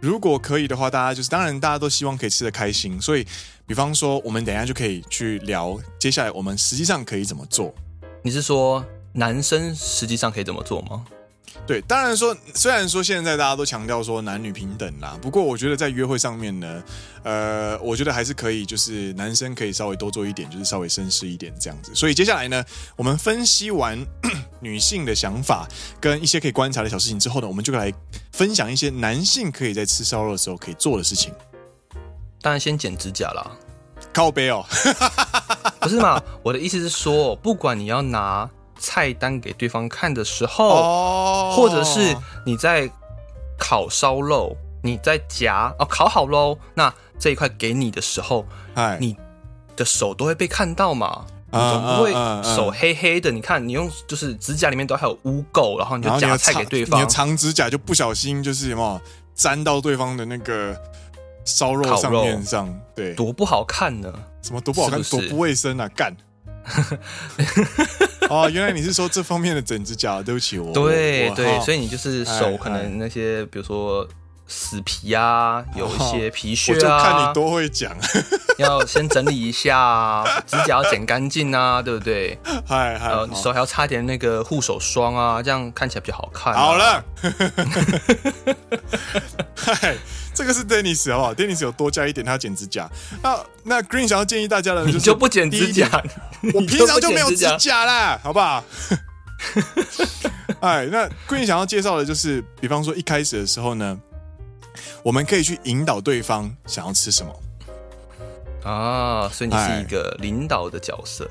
[0.00, 3.26] 如果可以的话，大家就是当然大家都希望可以吃的开心，所以
[3.66, 7.74] 比方说我们等一下就可以去聊，接下来我们实际上可以怎么做？
[8.22, 11.04] 你是说男生实际上可以怎么做吗？
[11.66, 16.82] 对，当然说，虽然说现在大家都强调说男女平等啦，不过我觉得在约会上面呢，
[17.22, 21.94] 呃，我觉得还是可以，就是男生可以稍微多做一点，就是稍微绅士一点这样子。
[21.94, 22.62] 所以接下来呢，
[22.96, 23.98] 我们分析完
[24.60, 25.66] 女性的想法
[26.00, 27.90] 跟一些可以观察的小事情之后呢，我们就来
[28.32, 31.32] 分享一些男性可以在吃烧肉的时候可以做的事情。
[32.42, 33.50] 当然先剪指甲啦，
[34.12, 34.66] 靠背哦，
[35.80, 36.22] 不是嘛？
[36.42, 38.50] 我的意思是说，不管你要拿。
[38.84, 41.56] 菜单给对方看的时候，oh.
[41.56, 42.90] 或者是你在
[43.58, 48.44] 烤烧肉，你在夹哦，烤好喽，那这一块给你的时候
[48.76, 48.98] ，Hi.
[49.00, 49.16] 你
[49.74, 51.24] 的手都会被看到嘛？
[51.50, 53.36] 你总不会手黑黑的？Uh, uh, uh, uh.
[53.36, 59.00] 你看，你用就是指甲里面都还有污垢，然后你就夹菜给对方，你的长指甲就不小心就是什么
[59.34, 60.76] 沾到对方的那个
[61.44, 64.12] 烧肉上面上，对，多不好看呢？
[64.42, 65.02] 什么多不好看？
[65.02, 65.88] 是不是多不卫生啊？
[65.94, 66.14] 干！
[68.30, 70.20] 哦，原来你是说这方面的整指甲？
[70.22, 70.72] 对不起我。
[70.72, 74.06] 对对，所以你就是手可能那些，比如说
[74.46, 77.92] 死皮啊，有一些皮屑啊，我就看你多会讲，
[78.58, 82.38] 要先整理一下，指甲要剪干净啊，对不对？
[82.66, 86.54] 嗨嗨，手还要擦点那个护手霜啊，这样看起来比较好看。
[86.54, 87.04] 好了，
[89.56, 89.96] 嗨。
[90.34, 92.90] 这个是 Dennis 好不好？Dennis 有多加一点，他剪指甲。
[93.22, 95.88] 那那 Green 想要建议大家的，就是你就不剪指甲，
[96.52, 98.64] 我平常就没有指甲啦，好不好？
[100.60, 103.98] 哎，那 Green 想要介绍的就是，比方说一开始的时候呢，
[105.02, 107.32] 我们可以去引导对方想要吃什么
[108.64, 111.28] 啊，所以你是一个领导的角色。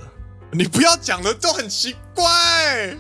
[0.52, 2.96] 你不要讲的都很奇怪。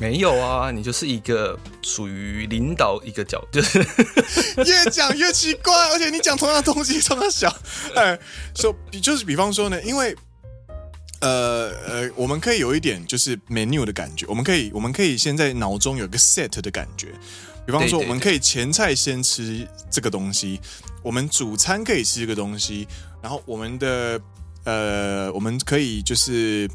[0.00, 3.80] 没有啊，你就是一个属于领导一个角，就 是
[4.64, 7.52] 越讲越奇怪，而且你讲同样的东西，从那小，
[7.96, 8.16] 哎，
[8.54, 10.14] 说比就是比方说呢，因为
[11.20, 17.08] 呃呃，我们可以有一点就是 menu 的感觉，我们可以我们可以先在脑中有个 set 的感觉，
[17.66, 20.60] 比方说我们可以前菜先吃这个东西，
[21.02, 22.86] 我们主餐可以吃这个东西，
[23.20, 24.20] 然后我们的
[24.62, 26.70] 呃，我们可以就是。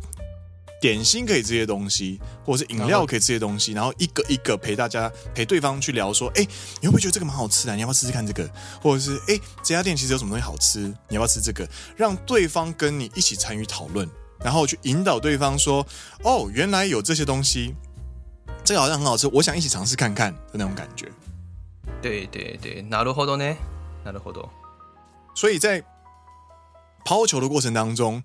[0.83, 6.47] 点心可以这些东西，或者是饮料可以这些东西，然后一个一个陪大家陪对方去聊说，哎，
[6.81, 7.75] 你会不会觉得这个蛮好吃的？
[7.75, 8.49] 你要不要试试看这个？
[8.81, 10.79] 或者是哎，这家店其实有什么东西好吃？
[11.09, 11.69] 你要不要吃这个？
[11.97, 15.85] 让对方跟你一起参与讨论，然后去引导对方说，
[16.23, 17.75] 哦，原来有这些东西，
[18.63, 21.11] 这个好像很好吃，我想一起尝试看看的那种感觉。
[22.01, 23.57] 对对对，なるほどね，
[24.05, 24.51] なるほど。
[25.35, 25.83] 所以在
[27.05, 28.23] 抛球的过程当中。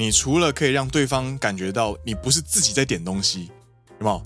[0.00, 3.50] 你除了可以让对方感觉到你不是自己在点东西，
[3.98, 4.22] 有没有？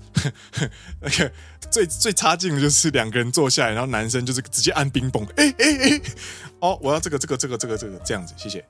[1.01, 1.33] 那 个
[1.71, 6.01] 最最差劲的就是两个人坐下来，然后男生就是直接按冰崩，哎哎哎，
[6.61, 8.63] 哦，我要这个这个这个这个这个这样子，谢谢。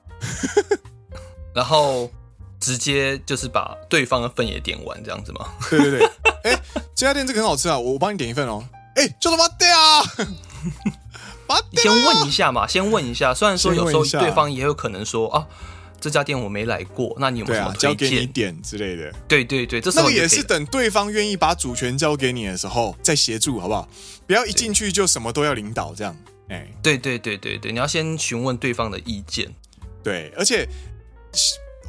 [1.53, 2.09] 然后
[2.57, 5.49] 直接就是把对方的份也点完，这样子吗？
[5.69, 6.09] 对对对，
[6.45, 6.57] 哎，
[6.95, 8.63] 这家店这个很好吃啊，我我帮你点一份哦。
[8.95, 10.01] 哎，就他妈对啊！
[11.69, 13.33] 你先问一下嘛，先问一下。
[13.33, 15.45] 虽然说有时候对方也有可能说啊。
[16.03, 17.89] 这家店我没来过，那你有没有什么推荐？
[17.91, 19.09] 交给你点之类的。
[19.25, 23.87] 对对对，这时候那个也是等对方愿意把主权交给你的时候再协助，好不好？
[24.27, 26.13] 不要一进去就什么都要领导这样。
[26.49, 29.49] 哎，对对对对对，你要先询问对方的意见。
[30.03, 30.67] 对，而且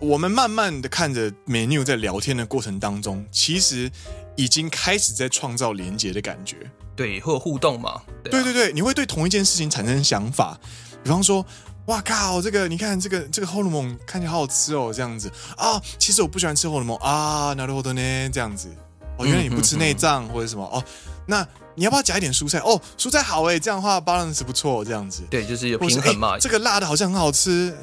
[0.00, 3.90] 我们慢慢的看着 menu 在聊天的过程当中，其实
[4.36, 6.58] 已经开始在创造连接的感觉。
[6.94, 8.00] 对，会有互动嘛？
[8.22, 10.56] 对，对对对，你会对同一件事情产生想法，
[11.02, 11.44] 比方说。
[11.85, 12.39] 哇靠！
[12.41, 15.81] 这个你看，这个这个荷尔蒙看起来好好吃哦，这样子啊。
[15.97, 18.69] 其实我不喜欢吃荷尔蒙啊，なるほど呢，这样子。
[19.17, 20.83] 哦，原来你不吃内脏或者什么哦？
[21.25, 21.45] 那
[21.75, 22.59] 你要不要加一点蔬菜？
[22.59, 25.23] 哦，蔬菜好哎，这样的话 balance 不错，这样子。
[25.31, 26.37] 对，就是有平衡嘛。
[26.37, 27.75] 这个辣的好像很好吃，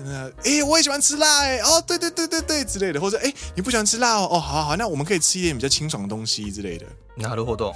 [0.44, 1.58] 哎，我也喜欢吃辣哎。
[1.58, 4.28] 哦，对对对对对之类的，或者哎，你不喜欢吃辣哦？
[4.30, 6.86] 哦，好好好，那我们可以吃一点比较清爽的东西之类的。
[7.18, 7.74] なるほど。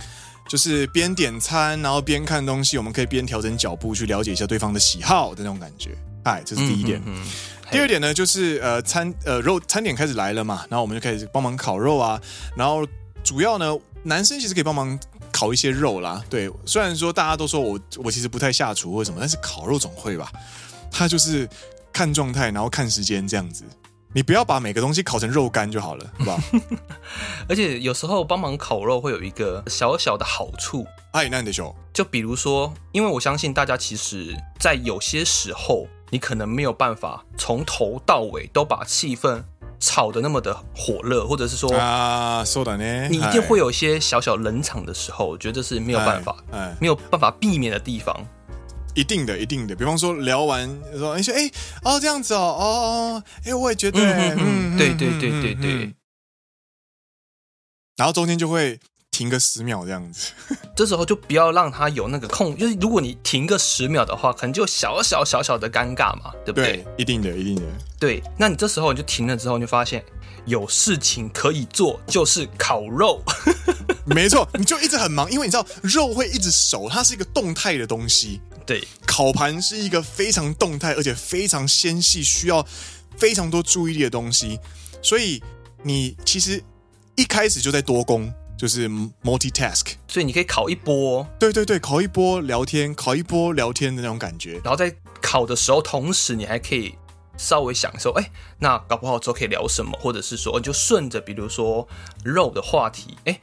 [0.49, 5.97] 就是边点餐，然后边看东西，我们可以边调整脚步去了解一下对方的喜好的那种感觉。
[6.26, 7.00] 嗨，这是第一点。
[7.06, 7.30] 嗯、哼哼
[7.72, 12.20] 第二点呢，就是呃餐呃肉餐点开始来了嘛，然后我们就开始帮忙烤肉啊。
[12.58, 12.84] 然后
[13.24, 15.00] 主要呢，男生其实可以帮忙
[15.32, 16.24] 烤一些肉啦。
[16.28, 20.32] 对，虽然说大家都说我我其实不太下厨或什么，但是烤肉总会吧。
[20.92, 21.48] 他就是
[21.94, 23.64] 看状态，然后看时间这样子。
[24.12, 26.40] 你不要把每个东西烤成肉干就好了，好不好？
[27.50, 30.88] 而且有时候帮忙烤肉会有一个小小的好处。
[31.12, 39.44] 哎，那你得说，就比如说，因为我相信大家其实，在有些时候，你可能没有办法从头到尾都把气氛
[39.80, 48.16] 炒的那么的火热，或者是说啊，说的呢，你一定会有一些小小冷场的时候，我觉得这是没有办法，哎，没有办法避免的地方。
[48.94, 49.76] 一定的，一定的。
[49.76, 51.52] 比方说聊完说，你说哎
[51.84, 55.94] 哦这样子哦哦哎，我也觉得，嗯，嗯对对对对对、嗯。
[57.98, 58.80] 然后中间就会
[59.16, 60.34] 停个十秒这样子，
[60.76, 66.84] 这时候就不要让他有那个空，就是如果你停个十秒的话，可能就小小小小的尴尬嘛，对不对？
[66.84, 67.62] 对，一定的，一定的。
[67.98, 70.04] 对，那你这时候你就停了之后，你就发现
[70.46, 73.24] 有事情可以做，就是烤肉。
[74.06, 78.42] 没错，你就一直很忙，因为你知道肉会一直熟，它是一个动态的东西。
[78.66, 82.66] 对，烤盘是一个非常动态而且非常纤细，需要
[83.16, 84.60] 非常多注意力的东西，
[85.02, 85.42] 所以
[85.84, 86.62] 你其实
[87.16, 88.90] 一开始就在多工，就是
[89.24, 96.96] multitask，所以你可以考一波，对对对，考一波聊天，考一波聊天的那种感觉，然后在考的时候，同时你还可以
[97.38, 101.88] 稍微享受，哎，那搞不好之后可以聊什么，或者是说你就顺着，比如说
[102.24, 103.40] 肉的话题，哎。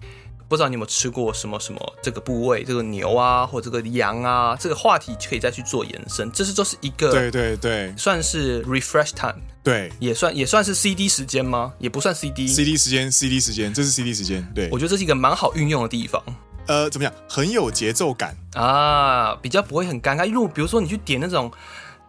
[0.52, 6.30] 不知道你有没有吃过什么什么这个部位，这个牛啊，或者这个羊啊，这个话题可以再去做延伸。
[6.30, 11.72] 这是就是一个对对对，算是 refresh time，对，也算也算是 CD 时间吗？
[11.78, 14.46] 也不算 CD，CD 时间，CD 时间，这是 CD 时间。
[14.54, 16.22] 对，我觉得这是一个蛮好运用的地方。
[16.66, 17.14] 呃，怎么样？
[17.26, 20.26] 很有节奏感啊，比较不会很尴尬。
[20.26, 21.50] 因为比如说你去点那种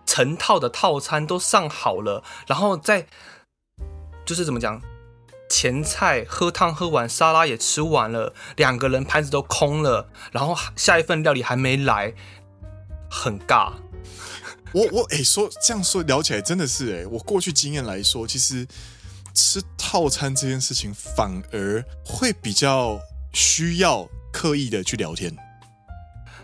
[0.06, 3.08] 成套的套餐都上好了，然后再
[4.26, 4.82] 就是怎么讲？
[5.64, 12.14] 前菜喝汤喝完，沙拉也吃完了，两个人盘子都空了，然后下一份料理还没来，
[13.10, 13.72] 很尬。
[14.76, 18.68] 我我哎、欸，说这样说聊起来真的是哎、欸，我过去经验来说，其实
[19.34, 23.00] 吃套餐这件事情反而会比较
[23.32, 25.34] 需要刻意的去聊天。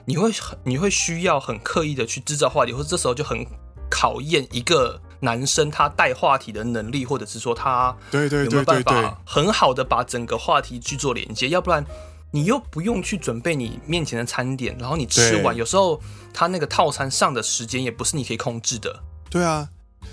[0.06, 0.32] 你会
[0.64, 3.46] 你会需要很刻意的去制造话题，或者这时候就很
[3.92, 5.02] 考验一个。
[5.22, 11.86] 男生他带话题的能力，或者是说他有没有办法很好的把整个话题去做连接，要不然
[12.32, 16.00] 你又不用去准备你面前的餐点，然后你吃完，有时候
[16.34, 19.02] 他那个套餐上的时间也不是你可以控制的。
[19.30, 19.68] 对啊，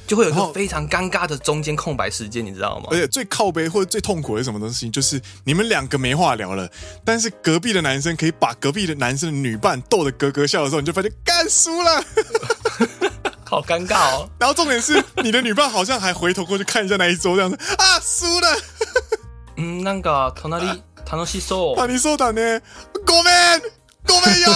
[0.06, 2.86] 就会有一个非常尴尬的中间空白时间，你知道吗？
[2.90, 4.88] 而且最靠背或者最痛苦的是什么东西？
[4.90, 6.68] 就是你们两个没话聊了，
[7.04, 12.04] 但是隔壁的男生可以把隔壁的男生的女伴逗得咯咯笑的时候，你就发现干输了。
[13.45, 14.29] 好尴尬哦！
[14.39, 18.57] 然后重点是，你的女伴好像还回头过去看一下那一桌，这样子啊，输了。
[19.57, 21.75] 嗯，那个隣楽しそう。
[21.75, 22.61] 楽しそうだね。
[23.05, 23.61] ごめん、
[24.07, 24.49] ごめんよ。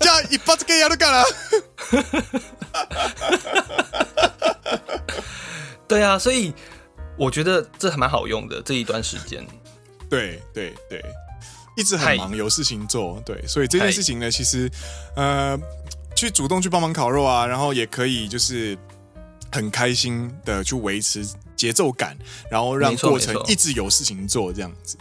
[0.00, 1.24] じゃあ一発芸やるから。
[5.86, 6.54] 对啊，所以
[7.18, 9.46] 我觉得这还蛮好用的这一段时间。
[10.08, 11.04] 对对对，
[11.76, 13.20] 一直很忙，有事情做。
[13.26, 14.70] 对，所以这件事情呢，其实
[15.14, 15.58] 呃。
[16.15, 18.77] 去主动去帮忙烤肉啊，然后也可以就是
[19.51, 22.17] 很开心的去维持节奏感，
[22.49, 24.97] 然后让过程一直有事情做这样子。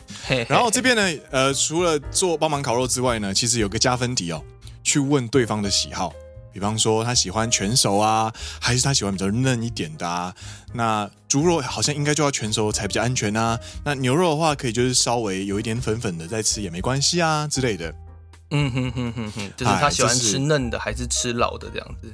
[0.48, 4.42] 然后这边呢，呃，除了做帮忙烤肉之外呢，其实有个加分题哦，
[4.82, 6.12] 去问对方的喜好，
[6.52, 10.34] 比方说他喜欢全熟啊，还是他喜欢比较嫩一点的啊？
[10.72, 13.58] 那猪肉好像应该就要全熟才比较安全啊。
[13.84, 17.92] 那牛肉的话，可以就是稍微有一点粉粉的再吃也没关系啊之类的。
[18.52, 22.12] 嗯哼哼哼哼，就是他喜欢吃嫩的还是吃老的这样子？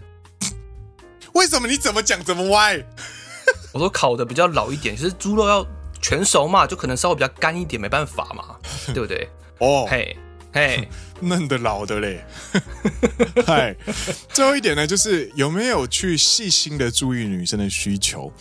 [1.35, 2.83] 为什么你怎么讲怎么歪？
[3.73, 5.67] 我说烤的比较老一点，其实猪肉要
[6.01, 8.57] 全熟嘛，就可能稍微比较干一点，没办法嘛，
[8.95, 9.29] 对不对？
[9.59, 10.17] 哦，嘿。
[10.53, 10.89] 嘿，
[11.21, 12.25] 嫩的老的嘞，
[13.47, 13.77] 嗨，
[14.33, 18.33] 最后一点呢，就是有没有去细心的注意女生的需求？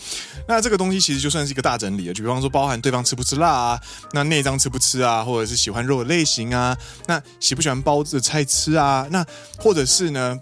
[0.47, 3.81] 那这个东西其实就算是一个大整理了，就比方说包含对方吃不吃辣啊，
[4.13, 6.77] 那内脏吃不吃啊，或者是喜欢肉的类型啊，
[7.07, 9.25] 那喜不喜欢包子菜吃啊，那
[9.57, 10.39] 或者是呢，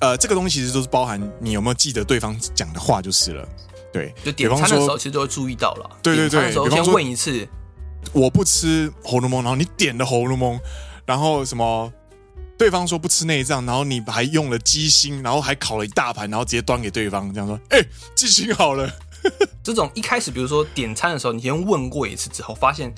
[0.00, 3.48] 呃，这个东西其实都是包含你有没有记得对方讲的话就是了。
[3.92, 5.90] 对，就点餐的时候其实都会注意到了。
[6.02, 7.48] 对对对，先问一次。
[8.12, 10.58] 我不吃红楼梦，然后你点了红楼梦，
[11.04, 11.92] 然后什么？
[12.58, 18.90] 对方说不吃内脏，然后你还用了鸡心，然后还烤了一大盘，然后直接端给对方，这样说：“哎、欸，鸡心好了。
[19.62, 22.94] ”这种一开始，比如说点餐的时候，你先问过一次之后，发现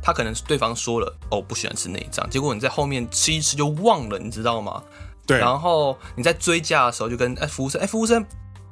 [0.00, 4.80] 他可能是对方说了哦不喜欢吃内脏，结果你在后面吃一吃就忘了，你知道吗？
[5.26, 5.40] 对。
[5.40, 8.24] 然后你在追加的时候，就跟哎服务生，哎服务生，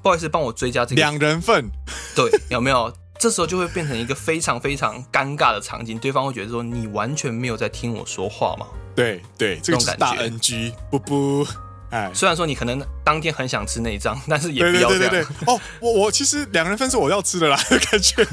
[0.04, 1.68] 不好意思，帮我追加这个两人份。
[2.14, 2.94] 对，有没有？
[3.21, 8.67] 这时候就会变成一个非常非常尴尬的场景，对方会觉得说你完全没有在听我说话嘛？
[8.95, 11.47] 对对，这种大 NG，不不，
[11.89, 14.99] 哎，虽然说你可能当天很想吃内脏， 但是也不要这样。
[14.99, 17.57] 对对对对哦，我我其实两个人分是我要吃的啦，
[17.91, 18.25] 感觉。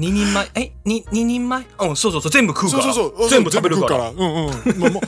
[0.00, 2.82] 你你买哎，你你你买哦，そうそうそう全部食うから。
[2.84, 4.12] そうそう全部食べるから。
[4.16, 4.78] 嗯嗯。
[4.78, 5.02] もも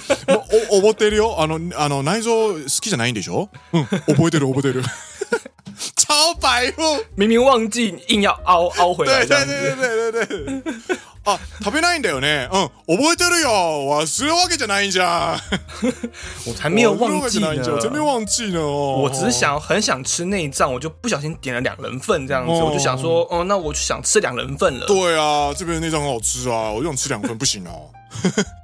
[0.70, 1.40] お覚えてるよ。
[1.40, 3.48] あのあの内臓好きじゃないんでしょ？
[3.72, 4.82] 嗯，覚えてる覚えてる。
[6.04, 9.24] 超白目，明明忘记，硬要凹凹回来。
[9.24, 10.96] 对对对对对对对。
[11.22, 12.48] 啊，食べないんだよね。
[12.50, 13.50] 嗯，覚えてるよ。
[13.50, 15.40] 忘れるわけじゃないじゃん。
[16.46, 17.48] 我才没有忘记呢。
[17.48, 18.60] 我才没有忘记呢。
[18.66, 22.52] 我只是想很想吃内脏，我就不小心点了两人份这样子。
[22.52, 24.86] 我就想说，哦，那我就想吃两人份了。
[24.86, 27.90] 对啊，这边的内脏很好吃啊，我就想吃两份不行哦。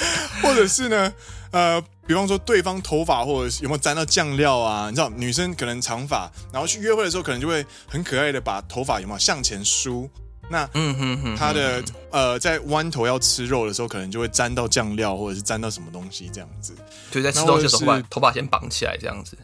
[0.41, 1.11] 或者是呢，
[1.51, 4.89] 呃，比方说对方头发或者是有没有沾到酱料啊？
[4.89, 10.09] 你知道，女生可能长发，然后去约会的时候，可能就会很可爱的把头发有没有向前梳。
[10.47, 16.75] 那嗯哼哼，他的呃，在弯头要吃肉的时候，可能就会沾到酱料，或者是沾到什么东西这样子。
[17.09, 19.37] 就在吃东西的时候，把头发先绑起来这样子。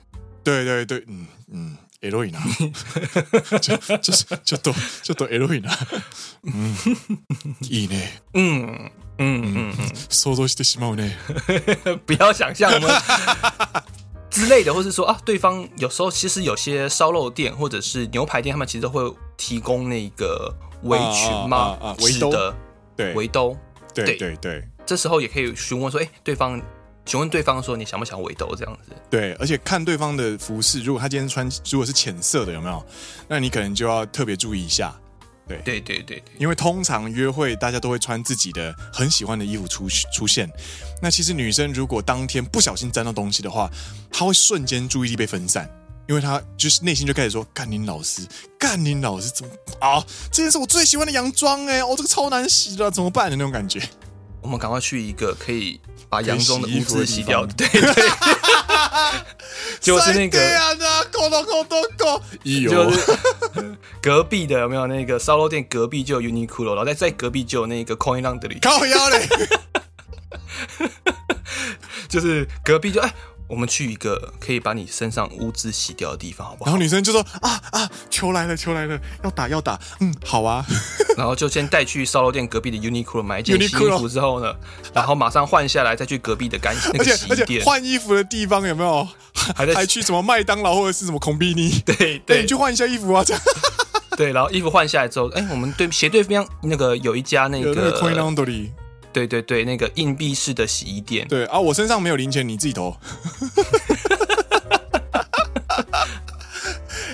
[0.43, 2.39] 对对对，嗯嗯，エロいな，
[3.59, 5.71] 就就是就都就都エロいな，
[6.43, 6.75] 嗯，
[7.61, 8.09] いいね，
[9.17, 11.11] 嗯嗯嗯嗯，想像してしまうね，
[12.05, 12.89] 不要想象我们
[14.29, 19.01] 之类的，或是说啊，对方有时候其实有些烧肉店或者是牛排店，他们其实都会
[19.37, 20.53] 提供那个。
[20.83, 21.77] 围裙吗？
[21.79, 22.55] 啊，围兜的，
[22.97, 23.55] 对，围兜，
[23.93, 24.67] 对对对。
[24.83, 26.59] 这时候也可以询问说，哎，对方，
[27.05, 28.91] 询问对方说，你想不想围兜这样子？
[29.07, 32.83] 对，而且看对方的服饰，如果他今天穿如果是浅色的，有没有？
[33.27, 34.91] 那你可能就要特别注意一下。
[35.48, 40.50] 对对对对，因为通常约会大家都会穿自己的很喜欢的衣服出出现。
[41.00, 43.70] 那其实女生如果当天不小心沾到东西的话，
[44.10, 45.70] 她会瞬间注意力被分散。
[46.08, 48.22] 因为她就是内心就开始说：“干你老师，
[48.56, 50.00] 干你老师，怎么啊？
[50.30, 53.80] 这件是我最喜欢的洋装哎，哦，这个超难洗的，怎么办的那种感觉？”
[54.46, 57.44] 我们赶快去一个可以把洋装的污渍洗掉。
[57.44, 57.80] 的，对对，
[59.80, 60.38] 就是那个，
[62.70, 65.64] 就是隔壁的有没有那个烧肉店？
[65.68, 69.28] 隔壁就有 Uniqlo，然后在在隔壁就有那个 Coin Laundry，靠腰嘞，
[72.08, 73.12] 就是隔壁就哎。
[73.48, 76.70] 我们去一个可以把你身上污渍洗掉的地方，好不好？
[76.70, 80.64] 然后女生就说：“啊啊，球来了，球来了，要打要打，嗯，好啊。”
[81.16, 84.54] 然后就先带去烧肉店隔壁的 Uniqlo 买一件新衣服之后呢，
[84.92, 87.30] 然后马上换下来，再去隔壁的干那个洗衣店。
[87.30, 89.06] 而且而且换衣服的地方有没有？
[89.54, 91.82] 还在还去什么麦当劳或者是什么 Konbini？
[91.84, 93.42] 对 对，对，你去换一下衣服啊，这样。
[94.16, 97.92] 对，然后衣服换下来之后，哎，我们对斜对面那个有一家那个。
[99.16, 101.26] 对对对，那个硬币式的洗衣店。
[101.26, 102.94] 对啊，我身上没有零钱，你自己投。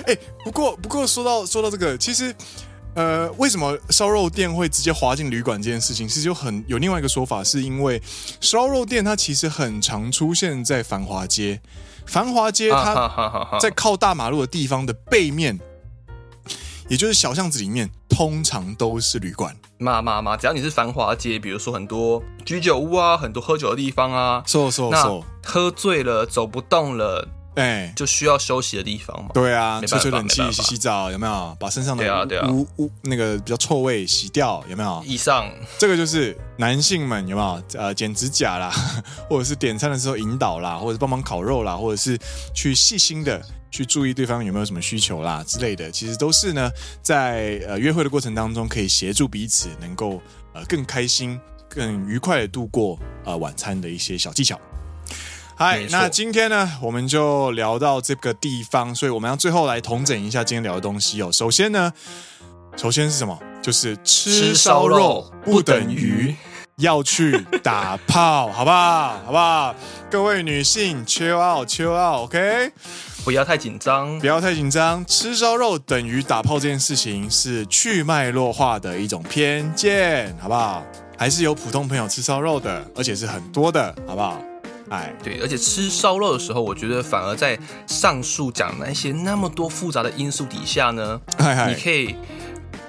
[0.05, 2.35] 哎，不过不过说到说到这个，其实
[2.93, 8.01] 呃，为什么烧肉店会直接滑进旅馆这件事情，其实有很有另外一个说法，是因为
[8.41, 11.61] 烧肉店它其实很常出现在繁华街，
[12.05, 15.57] 繁华街它在靠大马路的地方的背面。
[16.93, 19.55] 也就是小巷子里面，通常都是旅馆。
[19.79, 24.43] 嘛嘛嘛，只要你是繁华街，比如说很多居酒屋啊，很多喝酒的地方啊，
[24.91, 29.29] 那，喝醉了走不动了，哎，就需要休息的地方嘛。
[29.33, 31.55] 对啊，吹吹冷气，洗洗澡，有没有？
[31.59, 35.03] 把身上的污污那个比较臭味洗掉，有没有？
[35.05, 37.79] 以上，这个就是男性们有没有？
[37.79, 38.71] 呃，剪指甲啦，
[39.29, 42.17] 或者是点餐的时候引导啦，或者是帮忙烤肉啦，或者是
[42.53, 43.41] 去细心的。
[43.73, 46.69] 去注意对方有没有什么需求啦之类的，其实都是呢，
[47.01, 50.21] 在呃约会的过程当中，可以协助彼此能够
[50.53, 54.61] 呃更开心、更愉快的度过呃晚餐的一些小技巧。
[55.55, 61.31] 嗨，那今天呢，我们就聊到这个地方，所以我们要最后来统整一下今天聊的东西哦。
[61.31, 61.93] 首先呢，
[62.75, 63.37] 首先是什么？
[63.61, 66.35] 就是吃烧肉不等于
[66.77, 69.19] 要去打炮，好不好？
[69.25, 69.75] 好不好？
[70.09, 72.71] 各位女性，chill out，chill out，OK。
[73.23, 75.05] 不要太紧张，不要太紧张。
[75.05, 80.83] 吃烧肉等于打炮这件事情是去脉络化的一种偏见，好不好？
[81.15, 84.41] 还是有普通朋友吃烧肉的，而且是很多的，好不好？
[84.89, 87.57] 哎，对，而且吃烧肉的时候，我觉得反而在
[87.87, 92.15] 上述讲那些那么多复杂的因素底下呢，嗨嗨，你可以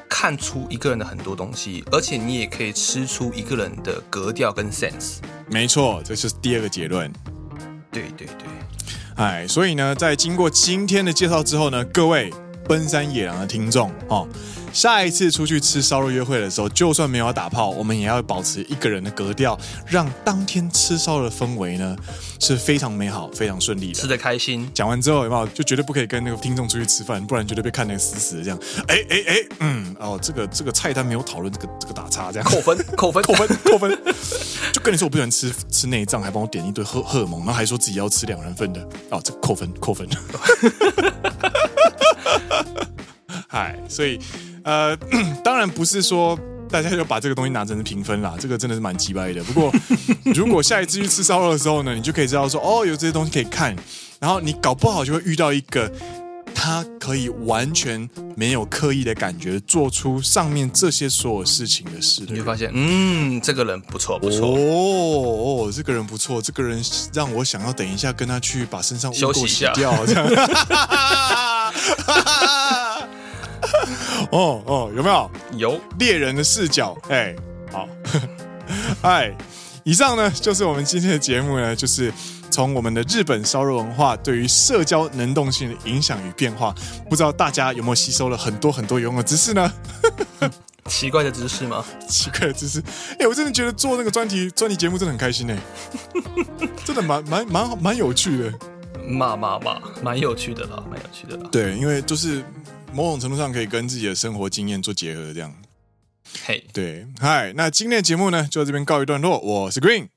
[0.08, 5.18] 看出一个人的很多东西，而且你也可以吃出一个人的格调跟 sense。
[5.50, 7.12] 没错，这就是第二个结论。
[7.90, 8.46] 对对对。
[9.16, 12.32] 哎，所以呢，在经过今天的介绍之后呢，各位
[12.68, 14.28] 奔山野狼的听众哦。
[14.74, 19.56] 下一次出去吃烧肉约会的时候，就算没有要打炮，我们也要保持一个人的格调，
[19.86, 21.96] 让当天吃烧肉的氛围呢
[22.40, 24.68] 是非常美好、非常顺利的，吃的开心。
[24.74, 28.58] 讲完之后有没有就绝对不可以跟那个听众出去吃饭，不然绝对被看得死死的这样。
[28.88, 33.96] 哎哎哎，嗯，哦，这个这个菜单没有讨论，这个这个打叉这样， 扣分 扣分扣分扣分。
[34.72, 40.08] 就跟你说我不喜欢吃吃内脏，还帮我点一堆荷荷尔蒙，然后还说自己要吃两人份的，哦，这个扣分扣分。
[43.48, 44.18] 嗨， 所以。
[44.64, 44.96] 呃，
[45.44, 46.38] 当然不是说
[46.70, 49.44] 大家就把这个东西拿成是评分啦，这个真的是蛮鸡掰的。
[49.44, 49.70] 不过，
[50.34, 53.76] 如果下一次去吃烧肉的时候呢，你就可以知道说，哦，有这些东西可以看，
[54.18, 55.92] 然后你搞不好就会遇到一个
[56.54, 62.32] 他可以完全没有刻意的感觉，做出上面这些所有事情的事的。
[62.32, 66.82] 你会发现，嗯，这个人不错不错，哦哦，这个人不错，这个人
[67.12, 70.26] 让我想要等一下跟他去把身上污垢洗掉，这样。
[74.30, 75.30] 哦哦，有没有？
[75.56, 77.34] 有猎人的视角，哎，
[77.72, 77.88] 好，
[79.02, 79.34] 哎，
[79.82, 82.12] 以上呢就是我们今天的节目呢，就是
[82.50, 86.74] 从我们的日本烧肉文化对于社交能动性的影响与变化，
[87.08, 89.72] 不知道大家有没有吸收了很多很多有用的知识呢？
[90.86, 91.84] 奇怪的知识吗？
[92.08, 92.82] 奇怪的知识，
[93.18, 95.58] 哎，我真的觉得做那个专题专题节目真的很开心哎，
[96.84, 98.52] 真的蛮蛮蛮蛮有趣的，
[99.08, 102.42] 嘛嘛嘛，蛮有趣的啦，蛮有趣的啦，对，因为就是。
[102.94, 105.52] 某种程度上可以跟自己的生活经验做结合，这样。
[106.46, 109.36] 嘿，对，嗨，那今天的节目呢，就到这边告一段落。
[109.40, 110.08] 我是 Green，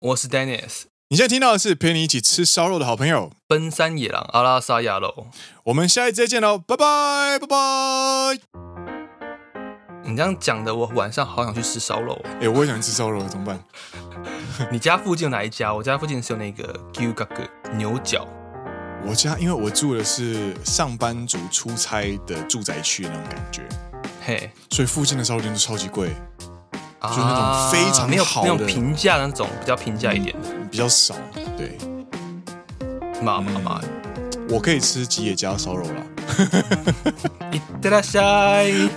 [0.00, 0.82] 我是 Dennis。
[1.10, 5.28] 你现在听到的是陪你一起吃烧肉的好朋友——奔山野狼阿拉萨亚喽。
[5.66, 7.56] 我们下一次再见喽，拜拜，拜拜。
[10.02, 12.20] 你这样讲的，我晚上好想去吃烧肉。
[12.40, 13.62] 哎，我也想吃烧肉，怎么办？
[14.72, 15.72] 你家附近有哪一家？
[15.72, 17.28] 我家附近是有那个牛角
[17.76, 18.26] 牛角。
[19.05, 23.61] 我家因为我住的是上班族出差的住宅区的那种感觉，
[24.25, 26.09] 嘿，所以附近的烧肉店都超级贵，
[26.99, 31.15] 啊、就是那种非常好的、那种平价的那种，比较平价一点的、嗯，比较少。
[31.57, 31.77] 对，
[33.23, 33.81] 妈妈妈，
[34.49, 36.05] 我可以吃吉野家烧肉了。
[37.51, 38.89] いってらっしゃい。